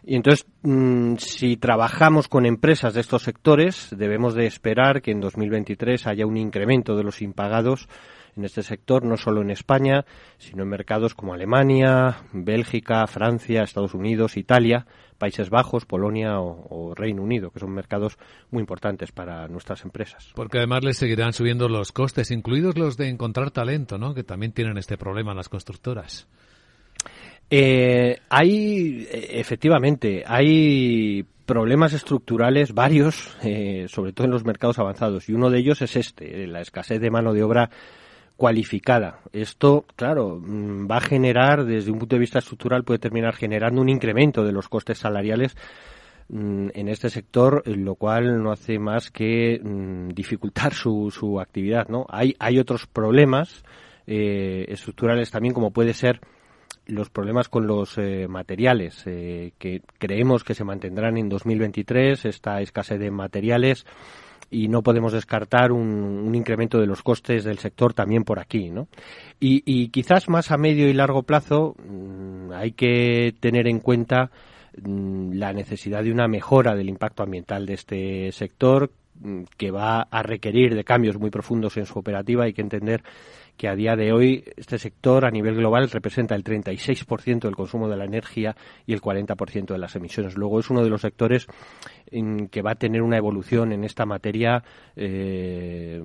y 0.04 0.16
entonces, 0.16 0.46
mm, 0.62 1.16
si 1.18 1.58
trabajamos 1.58 2.28
con 2.28 2.46
empresas 2.46 2.94
de 2.94 3.02
estos 3.02 3.24
sectores, 3.24 3.94
debemos 3.96 4.34
de 4.34 4.46
esperar 4.46 5.02
que 5.02 5.12
en 5.12 5.20
2023 5.20 6.08
haya 6.08 6.26
un 6.26 6.38
incremento 6.38 6.96
de 6.96 7.04
los 7.04 7.22
impagados 7.22 7.88
en 8.40 8.46
este 8.46 8.64
sector, 8.64 9.04
no 9.04 9.18
solo 9.18 9.42
en 9.42 9.52
España, 9.52 10.06
sino 10.38 10.64
en 10.64 10.70
mercados 10.70 11.14
como 11.14 11.34
Alemania, 11.34 12.24
Bélgica, 12.32 13.06
Francia, 13.08 13.64
Estados 13.64 13.94
Unidos, 13.94 14.38
Italia, 14.38 14.88
Países 15.18 15.50
Bajos, 15.50 15.86
Polonia 15.86 16.40
o, 16.40 16.96
Reino 16.96 17.22
Unido, 17.22 17.52
que 17.52 17.60
son 17.60 17.72
mercados 17.72 18.18
muy 18.50 18.62
importantes 18.62 19.12
para 19.12 19.48
nuestras 19.48 19.84
empresas. 19.84 20.32
Porque 20.34 20.58
además 20.58 20.84
les 20.84 20.98
seguirán 20.98 21.34
subiendo 21.34 21.68
los 21.68 21.92
costes, 21.92 22.32
incluidos 22.32 22.78
los 22.78 22.98
de 22.98 23.10
encontrar 23.10 23.52
talento, 23.52 23.98
¿no? 23.98 24.14
Que 24.14 24.24
también 24.24 24.54
tienen 24.54 24.78
este 24.78 24.98
problema 24.98 25.34
las 25.34 25.50
constructoras. 25.50 26.28
Eh, 27.50 28.20
hay, 28.30 29.08
efectivamente, 29.12 30.24
hay 30.26 31.26
problemas 31.46 31.94
estructurales 31.94 32.74
varios, 32.74 33.36
eh, 33.44 33.88
sobre 33.90 34.14
todo 34.14 34.26
en 34.26 34.32
los 34.32 34.46
mercados 34.46 34.78
avanzados, 34.78 35.28
y 35.30 35.34
uno 35.34 35.50
de 35.50 35.58
ellos 35.58 35.82
es 35.82 35.96
este, 35.96 36.46
la 36.46 36.62
escasez 36.62 37.02
de 37.02 37.10
mano 37.10 37.34
de 37.34 37.42
obra 37.42 37.72
cualificada. 38.40 39.20
Esto, 39.34 39.86
claro, 39.98 40.40
mm, 40.42 40.90
va 40.90 40.98
a 40.98 41.02
generar, 41.02 41.66
desde 41.66 41.92
un 41.92 42.00
punto 42.00 42.16
de 42.16 42.22
vista 42.22 42.40
estructural, 42.40 42.86
puede 42.86 42.98
terminar 42.98 43.36
generando 43.36 43.82
un 43.82 43.90
incremento 43.90 44.46
de 44.46 44.54
los 44.54 44.70
costes 44.70 44.98
salariales 44.98 45.58
mm, 46.30 46.70
en 46.74 46.88
este 46.88 47.10
sector, 47.10 47.62
lo 47.68 47.96
cual 47.96 48.42
no 48.42 48.54
hace 48.54 48.80
más 48.80 49.12
que 49.12 49.60
mm, 49.62 50.10
dificultar 50.16 50.74
su, 50.74 51.12
su 51.12 51.42
actividad, 51.42 51.90
¿no? 51.90 52.06
Hay, 52.08 52.34
hay 52.40 52.60
otros 52.60 52.88
problemas 52.88 53.66
eh, 54.08 54.66
estructurales 54.70 55.32
también, 55.32 55.54
como 55.54 55.72
puede 55.72 55.94
ser 55.94 56.22
los 56.88 57.10
problemas 57.10 57.50
con 57.50 57.68
los 57.68 57.98
eh, 57.98 58.26
materiales, 58.30 59.04
eh, 59.06 59.52
que 59.60 59.82
creemos 59.98 60.46
que 60.46 60.56
se 60.56 60.64
mantendrán 60.64 61.18
en 61.18 61.28
2023, 61.28 62.24
esta 62.24 62.62
escasez 62.62 63.00
de 63.02 63.12
materiales, 63.12 63.86
y 64.52 64.68
no 64.68 64.82
podemos 64.82 65.14
descartar 65.14 65.72
un, 65.72 66.34
incremento 66.34 66.80
de 66.80 66.88
los 66.88 67.04
costes 67.04 67.44
del 67.44 67.60
sector 67.60 67.94
también 67.94 68.24
por 68.24 68.40
aquí, 68.40 68.70
¿no? 68.70 68.88
Y, 69.40 69.90
quizás 69.90 70.28
más 70.30 70.52
a 70.52 70.58
medio 70.58 70.90
y 70.90 70.94
largo 70.94 71.24
plazo 71.24 71.76
mm, 71.78 72.52
hay 72.54 72.72
que 72.72 73.34
tener 73.40 73.68
en 73.68 73.80
cuenta 73.80 74.32
mm, 74.82 75.34
la 75.34 75.54
necesidad 75.54 76.04
de 76.04 76.12
una 76.12 76.28
mejora 76.28 76.76
del 76.76 76.90
impacto 76.90 77.24
ambiental 77.24 77.66
de 77.66 77.74
este 77.74 78.32
sector 78.32 78.92
mm, 79.22 79.44
que 79.58 79.72
va 79.72 80.02
a 80.02 80.24
requerir 80.24 80.76
de 80.76 80.84
cambios 80.84 81.18
muy 81.18 81.30
profundos 81.30 81.78
en 81.78 81.86
su 81.86 82.00
operativa. 82.00 82.46
Hay 82.46 82.54
que 82.54 82.62
entender 82.62 83.04
que 83.60 83.68
a 83.68 83.76
día 83.76 83.98
de 83.98 84.14
hoy 84.14 84.46
este 84.56 84.80
sector 84.80 85.26
a 85.26 85.32
nivel 85.32 85.56
global 85.56 85.90
representa 85.90 86.34
el 86.34 86.46
36% 86.46 87.42
del 87.42 87.58
consumo 87.58 87.90
de 87.90 87.98
la 87.98 88.06
energía 88.06 88.56
y 88.88 88.94
el 88.94 89.02
40% 89.02 89.74
de 89.74 89.78
las 89.78 89.98
emisiones. 89.98 90.38
Luego 90.38 90.62
es 90.62 90.70
uno 90.70 90.82
de 90.82 90.90
los 90.90 91.02
sectores 91.02 91.46
en 92.10 92.48
que 92.48 92.62
va 92.62 92.72
a 92.72 92.76
tener 92.76 93.02
una 93.02 93.18
evolución 93.18 93.74
en 93.74 93.84
esta 93.84 94.06
materia 94.06 94.64
eh, 94.96 96.02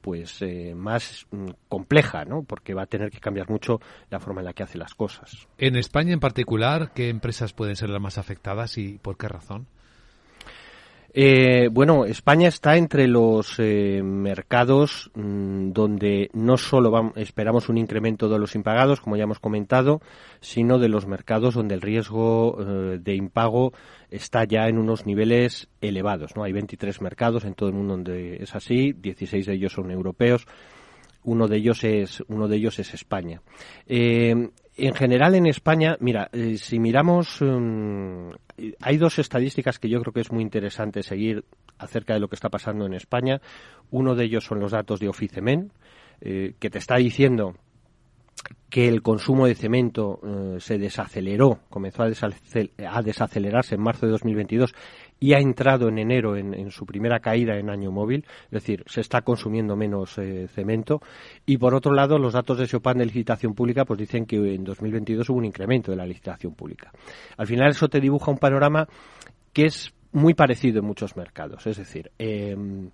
pues 0.00 0.42
eh, 0.42 0.74
más 0.74 1.28
mm, 1.30 1.50
compleja, 1.68 2.24
¿no? 2.24 2.42
Porque 2.42 2.74
va 2.74 2.82
a 2.82 2.86
tener 2.86 3.12
que 3.12 3.20
cambiar 3.20 3.48
mucho 3.48 3.80
la 4.10 4.18
forma 4.18 4.40
en 4.40 4.46
la 4.46 4.52
que 4.52 4.64
hace 4.64 4.76
las 4.76 4.96
cosas. 4.96 5.46
En 5.56 5.76
España 5.76 6.12
en 6.12 6.20
particular, 6.20 6.90
¿qué 6.96 7.10
empresas 7.10 7.52
pueden 7.52 7.76
ser 7.76 7.90
las 7.90 8.02
más 8.02 8.18
afectadas 8.18 8.76
y 8.76 8.98
por 8.98 9.16
qué 9.16 9.28
razón? 9.28 9.68
Eh, 11.20 11.68
bueno, 11.72 12.04
España 12.04 12.46
está 12.46 12.76
entre 12.76 13.08
los 13.08 13.56
eh, 13.58 14.00
mercados 14.04 15.10
mm, 15.16 15.72
donde 15.72 16.30
no 16.32 16.56
solo 16.56 17.12
esperamos 17.16 17.68
un 17.68 17.76
incremento 17.76 18.28
de 18.28 18.38
los 18.38 18.54
impagados, 18.54 19.00
como 19.00 19.16
ya 19.16 19.24
hemos 19.24 19.40
comentado, 19.40 20.00
sino 20.38 20.78
de 20.78 20.88
los 20.88 21.08
mercados 21.08 21.54
donde 21.54 21.74
el 21.74 21.80
riesgo 21.80 22.56
eh, 22.60 22.98
de 23.02 23.16
impago 23.16 23.72
está 24.12 24.44
ya 24.44 24.68
en 24.68 24.78
unos 24.78 25.06
niveles 25.06 25.66
elevados. 25.80 26.36
¿no? 26.36 26.44
Hay 26.44 26.52
23 26.52 27.00
mercados 27.00 27.44
en 27.44 27.54
todo 27.54 27.68
el 27.68 27.74
mundo 27.74 27.94
donde 27.94 28.36
es 28.36 28.54
así, 28.54 28.92
16 28.92 29.44
de 29.44 29.54
ellos 29.54 29.72
son 29.72 29.90
europeos 29.90 30.46
uno 31.24 31.48
de 31.48 31.56
ellos 31.56 31.82
es 31.84 32.22
uno 32.28 32.46
de 32.48 32.56
ellos 32.56 32.78
es 32.78 32.94
España. 32.94 33.42
En 34.78 34.94
general 34.94 35.34
en 35.34 35.46
España, 35.46 35.96
mira, 36.00 36.28
eh, 36.32 36.56
si 36.56 36.78
miramos, 36.78 37.38
mm, 37.40 38.30
hay 38.80 38.96
dos 38.96 39.18
estadísticas 39.18 39.78
que 39.78 39.88
yo 39.88 40.00
creo 40.00 40.12
que 40.12 40.20
es 40.20 40.32
muy 40.32 40.42
interesante 40.42 41.02
seguir 41.02 41.44
acerca 41.78 42.14
de 42.14 42.20
lo 42.20 42.28
que 42.28 42.36
está 42.36 42.48
pasando 42.48 42.86
en 42.86 42.94
España. 42.94 43.40
Uno 43.90 44.14
de 44.14 44.24
ellos 44.24 44.44
son 44.44 44.60
los 44.60 44.72
datos 44.72 45.00
de 45.00 45.08
Oficemen, 45.08 45.72
eh, 46.20 46.54
que 46.58 46.70
te 46.70 46.78
está 46.78 46.96
diciendo 46.96 47.56
que 48.70 48.88
el 48.88 49.02
consumo 49.02 49.46
de 49.46 49.56
cemento 49.56 50.20
se 50.58 50.78
desaceleró, 50.78 51.58
comenzó 51.70 52.04
a, 52.04 53.02
desacelerarse 53.02 53.74
en 53.74 53.80
marzo 53.80 54.06
de 54.06 54.12
2022 54.12 54.74
y 55.20 55.32
ha 55.34 55.38
entrado 55.38 55.88
en 55.88 55.98
enero 55.98 56.36
en, 56.36 56.70
su 56.70 56.86
primera 56.86 57.20
caída 57.20 57.58
en 57.58 57.70
año 57.70 57.90
móvil, 57.90 58.24
es 58.46 58.50
decir, 58.50 58.84
se 58.86 59.00
está 59.00 59.22
consumiendo 59.22 59.76
menos 59.76 60.16
eh, 60.18 60.46
cemento. 60.48 61.00
Y 61.44 61.58
por 61.58 61.74
otro 61.74 61.92
lado, 61.92 62.18
los 62.18 62.34
datos 62.34 62.58
de 62.58 62.66
Chopin 62.66 62.98
de 62.98 63.06
licitación 63.06 63.54
pública 63.54 63.84
pues 63.84 63.98
dicen 63.98 64.26
que 64.26 64.36
en 64.36 64.64
2022 64.64 65.28
hubo 65.30 65.38
un 65.38 65.44
incremento 65.44 65.90
de 65.90 65.96
la 65.96 66.06
licitación 66.06 66.54
pública. 66.54 66.92
Al 67.36 67.46
final 67.46 67.70
eso 67.70 67.88
te 67.88 68.00
dibuja 68.00 68.30
un 68.30 68.38
panorama 68.38 68.86
que 69.52 69.66
es 69.66 69.92
muy 70.12 70.34
parecido 70.34 70.80
en 70.80 70.86
muchos 70.86 71.16
mercados, 71.16 71.66
es 71.66 71.76
decir, 71.76 72.10
em, 72.18 72.90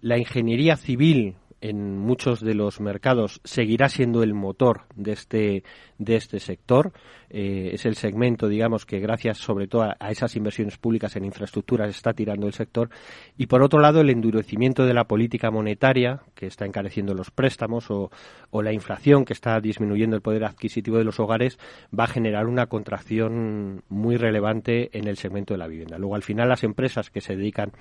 la 0.00 0.16
ingeniería 0.16 0.76
civil 0.76 1.36
en 1.60 1.98
muchos 1.98 2.40
de 2.40 2.54
los 2.54 2.80
mercados 2.80 3.40
seguirá 3.44 3.88
siendo 3.88 4.22
el 4.22 4.34
motor 4.34 4.82
de 4.94 5.12
este 5.12 5.64
de 5.98 6.16
este 6.16 6.40
sector. 6.40 6.92
Eh, 7.30 7.70
es 7.74 7.84
el 7.84 7.96
segmento 7.96 8.48
digamos 8.48 8.86
que 8.86 9.00
gracias 9.00 9.38
sobre 9.38 9.66
todo 9.66 9.82
a, 9.82 10.10
esas 10.10 10.34
inversiones 10.36 10.78
públicas 10.78 11.14
en 11.16 11.24
infraestructuras 11.24 11.90
está 11.90 12.12
tirando 12.12 12.46
el 12.46 12.52
sector. 12.52 12.90
Y 13.36 13.46
por 13.46 13.62
otro 13.62 13.80
lado 13.80 14.00
el 14.00 14.10
endurecimiento 14.10 14.86
de 14.86 14.94
la 14.94 15.04
política 15.04 15.50
monetaria 15.50 16.22
que 16.34 16.46
está 16.46 16.64
encareciendo 16.64 17.14
los 17.14 17.30
préstamos 17.30 17.90
o, 17.90 18.10
o 18.50 18.62
la 18.62 18.72
inflación 18.72 19.24
que 19.24 19.32
está 19.32 19.60
disminuyendo 19.60 20.16
el 20.16 20.22
poder 20.22 20.44
adquisitivo 20.44 20.98
de 20.98 21.04
los 21.04 21.20
hogares 21.20 21.58
va 21.96 22.04
a 22.04 22.08
generar 22.08 22.46
una 22.46 22.66
contracción 22.66 23.82
muy 23.88 24.16
relevante 24.16 24.96
en 24.96 25.08
el 25.08 25.16
segmento 25.16 25.54
de 25.54 25.58
la 25.58 25.66
vivienda. 25.66 25.98
Luego 25.98 26.14
al 26.14 26.22
final 26.22 26.48
las 26.48 26.64
empresas 26.64 27.10
que 27.10 27.20
se 27.20 27.36
dedican 27.36 27.72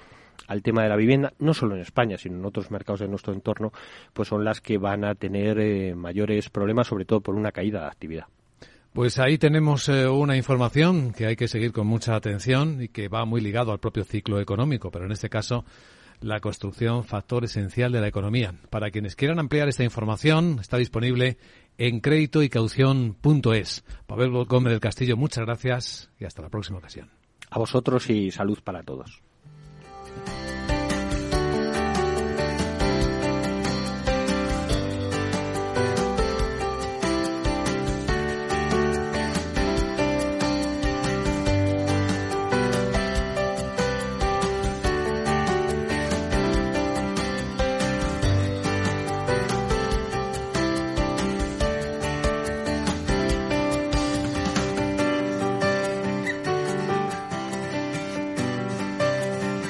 al 0.48 0.62
tema 0.62 0.84
de 0.84 0.90
la 0.90 0.96
vivienda, 0.96 1.34
no 1.40 1.54
solo 1.54 1.76
en 1.76 1.82
España, 1.82 2.18
sino 2.18 2.38
en 2.38 2.46
otros 2.46 2.72
mercados 2.72 3.02
de 3.02 3.08
nuestro 3.08 3.34
entorno, 3.34 3.72
pues 4.14 4.28
son 4.28 4.44
las 4.44 4.62
que 4.62 4.78
van 4.78 5.04
a 5.04 5.16
tener 5.16 5.60
eh, 5.60 5.96
mayores 5.96 6.50
problemas, 6.50 6.88
sobre 6.88 7.06
todo 7.06 7.22
por 7.22 7.36
una 7.36 7.52
caída 7.52 7.82
de 7.82 7.88
actividad. 7.88 8.26
Pues 8.94 9.20
ahí 9.20 9.38
tenemos 9.38 9.90
eh, 9.90 10.08
una 10.08 10.38
información 10.38 11.14
que 11.14 11.28
hay 11.28 11.36
que 11.36 11.48
seguir 11.48 11.72
con 11.72 11.86
mucha 11.86 12.16
atención 12.16 12.82
y 12.82 12.88
que 12.88 13.10
va 13.10 13.26
muy 13.26 13.42
ligado 13.42 13.72
al 13.72 13.80
propio 13.80 14.04
ciclo 14.04 14.40
económico, 14.40 14.90
pero 14.90 15.06
en 15.06 15.12
este 15.12 15.30
caso 15.30 15.66
la 16.20 16.40
construcción, 16.40 17.04
factor 17.04 17.44
esencial 17.44 17.92
de 17.92 18.02
la 18.02 18.08
economía. 18.08 18.56
Para 18.72 18.90
quienes 18.90 19.16
quieran 19.16 19.38
ampliar 19.38 19.68
esta 19.68 19.84
información, 19.84 20.58
está 20.60 20.78
disponible 20.78 21.38
en 21.78 22.00
crédito 22.00 22.42
y 22.42 22.50
caución.es. 22.50 23.84
Pavel 24.08 24.46
Gómez 24.46 24.72
del 24.72 24.80
Castillo, 24.80 25.16
muchas 25.16 25.46
gracias 25.46 26.10
y 26.20 26.26
hasta 26.26 26.42
la 26.42 26.50
próxima 26.50 26.80
ocasión. 26.80 27.12
A 27.50 27.60
vosotros 27.60 28.10
y 28.10 28.32
salud 28.32 28.60
para 28.64 28.82
todos. 28.82 29.22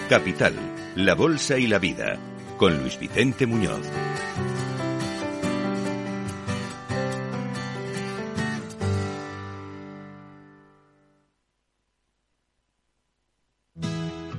Capital, 0.07 0.55
la 0.95 1.15
Bolsa 1.15 1.57
y 1.57 1.67
la 1.67 1.79
Vida, 1.79 2.17
con 2.57 2.81
Luis 2.81 2.97
Vicente 2.97 3.45
Muñoz. 3.45 3.81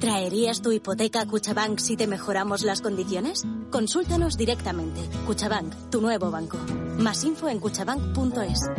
¿Traerías 0.01 0.63
tu 0.63 0.73
hipoteca 0.73 1.21
a 1.21 1.27
Cuchabank 1.27 1.79
si 1.81 1.97
te 1.97 2.07
mejoramos 2.07 2.63
las 2.63 2.81
condiciones? 2.81 3.45
Consúltanos 3.71 4.39
directamente. 4.39 5.01
Cuchabank, 5.27 5.91
tu 5.91 6.01
nuevo 6.01 6.31
banco. 6.31 6.57
Más 6.99 7.25
info 7.25 7.49
en 7.49 7.61
cuchabank.es. 7.61 8.71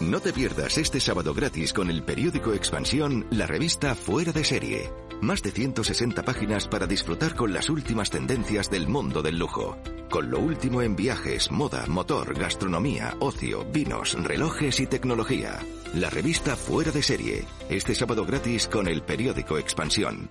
No 0.00 0.20
te 0.20 0.34
pierdas 0.34 0.76
este 0.76 1.00
sábado 1.00 1.32
gratis 1.32 1.72
con 1.72 1.88
el 1.88 2.02
periódico 2.02 2.52
Expansión, 2.52 3.26
la 3.30 3.46
revista 3.46 3.94
Fuera 3.94 4.32
de 4.32 4.44
Serie. 4.44 5.09
Más 5.20 5.42
de 5.42 5.50
160 5.50 6.22
páginas 6.22 6.66
para 6.66 6.86
disfrutar 6.86 7.34
con 7.34 7.52
las 7.52 7.68
últimas 7.68 8.10
tendencias 8.10 8.70
del 8.70 8.88
mundo 8.88 9.20
del 9.20 9.38
lujo. 9.38 9.76
Con 10.10 10.30
lo 10.30 10.40
último 10.40 10.80
en 10.82 10.96
viajes, 10.96 11.50
moda, 11.50 11.84
motor, 11.86 12.36
gastronomía, 12.38 13.14
ocio, 13.20 13.64
vinos, 13.70 14.16
relojes 14.22 14.80
y 14.80 14.86
tecnología. 14.86 15.58
La 15.94 16.08
revista 16.08 16.56
Fuera 16.56 16.90
de 16.90 17.02
Serie. 17.02 17.44
Este 17.68 17.94
sábado 17.94 18.24
gratis 18.24 18.66
con 18.66 18.88
el 18.88 19.02
periódico 19.02 19.58
Expansión. 19.58 20.30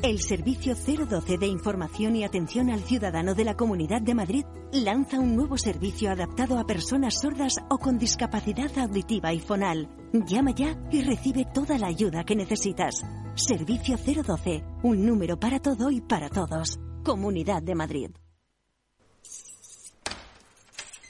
El 0.00 0.20
Servicio 0.20 0.76
012 0.76 1.38
de 1.38 1.46
Información 1.48 2.14
y 2.14 2.22
Atención 2.22 2.70
al 2.70 2.84
Ciudadano 2.84 3.34
de 3.34 3.42
la 3.42 3.56
Comunidad 3.56 4.00
de 4.00 4.14
Madrid 4.14 4.44
lanza 4.70 5.18
un 5.18 5.34
nuevo 5.34 5.58
servicio 5.58 6.12
adaptado 6.12 6.60
a 6.60 6.66
personas 6.66 7.20
sordas 7.20 7.56
o 7.68 7.78
con 7.78 7.98
discapacidad 7.98 8.70
auditiva 8.78 9.32
y 9.32 9.40
fonal. 9.40 9.88
Llama 10.12 10.52
ya 10.52 10.76
y 10.92 11.02
recibe 11.02 11.46
toda 11.52 11.78
la 11.78 11.88
ayuda 11.88 12.22
que 12.22 12.36
necesitas. 12.36 13.02
Servicio 13.34 13.96
012, 13.96 14.62
un 14.84 15.04
número 15.04 15.40
para 15.40 15.58
todo 15.58 15.90
y 15.90 16.00
para 16.00 16.28
todos. 16.28 16.78
Comunidad 17.02 17.60
de 17.60 17.74
Madrid. 17.74 18.10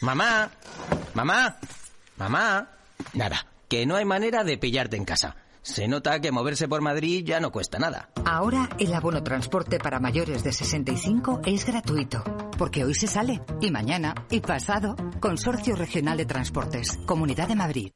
Mamá, 0.01 0.51
mamá, 1.13 1.59
mamá. 2.17 2.71
Nada, 3.13 3.47
que 3.69 3.85
no 3.85 3.97
hay 3.97 4.07
manera 4.07 4.45
de 4.45 4.57
pillarte 4.57 4.97
en 4.97 5.05
casa. 5.05 5.37
Se 5.69 5.87
nota 5.87 6.19
que 6.19 6.33
moverse 6.33 6.67
por 6.67 6.81
Madrid 6.81 7.23
ya 7.27 7.41
no 7.41 7.53
cuesta 7.53 7.79
nada. 7.79 8.09
Ahora 8.25 8.71
el 8.79 8.95
abono 8.95 9.23
transporte 9.23 9.79
para 9.79 10.01
mayores 10.01 10.43
de 10.43 10.51
65 10.51 11.43
es 11.45 11.67
gratuito, 11.67 12.25
porque 12.57 12.85
hoy 12.85 12.95
se 12.95 13.07
sale, 13.07 13.43
y 13.61 13.71
mañana, 13.71 14.15
y 14.31 14.41
pasado. 14.41 14.97
Consorcio 15.21 15.77
Regional 15.77 16.17
de 16.17 16.25
Transportes, 16.25 16.99
Comunidad 17.05 17.49
de 17.49 17.55
Madrid. 17.55 17.91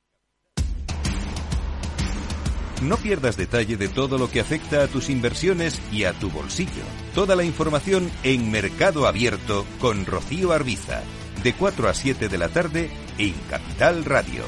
No 2.83 2.99
pierdas 2.99 3.39
detalle 3.39 3.79
de 3.79 3.89
todo 3.89 4.19
lo 4.19 4.31
que 4.31 4.41
afecta 4.41 4.83
a 4.85 4.89
tus 4.89 5.09
inversiones 5.09 5.81
y 5.91 6.05
a 6.05 6.13
tu 6.13 6.29
bolsillo. 6.29 6.83
Toda 7.15 7.37
la 7.37 7.45
información 7.45 8.11
en 8.23 8.51
Mercado 8.51 9.07
Abierto 9.07 9.65
con 9.81 10.05
Rocío 10.05 10.53
Arbiza, 10.53 11.01
de 11.43 11.55
4 11.55 11.89
a 11.89 11.95
7 11.95 12.29
de 12.29 12.39
la 12.39 12.51
tarde 12.51 12.91
en 13.17 13.33
Capital 13.49 14.05
Radio. 14.05 14.45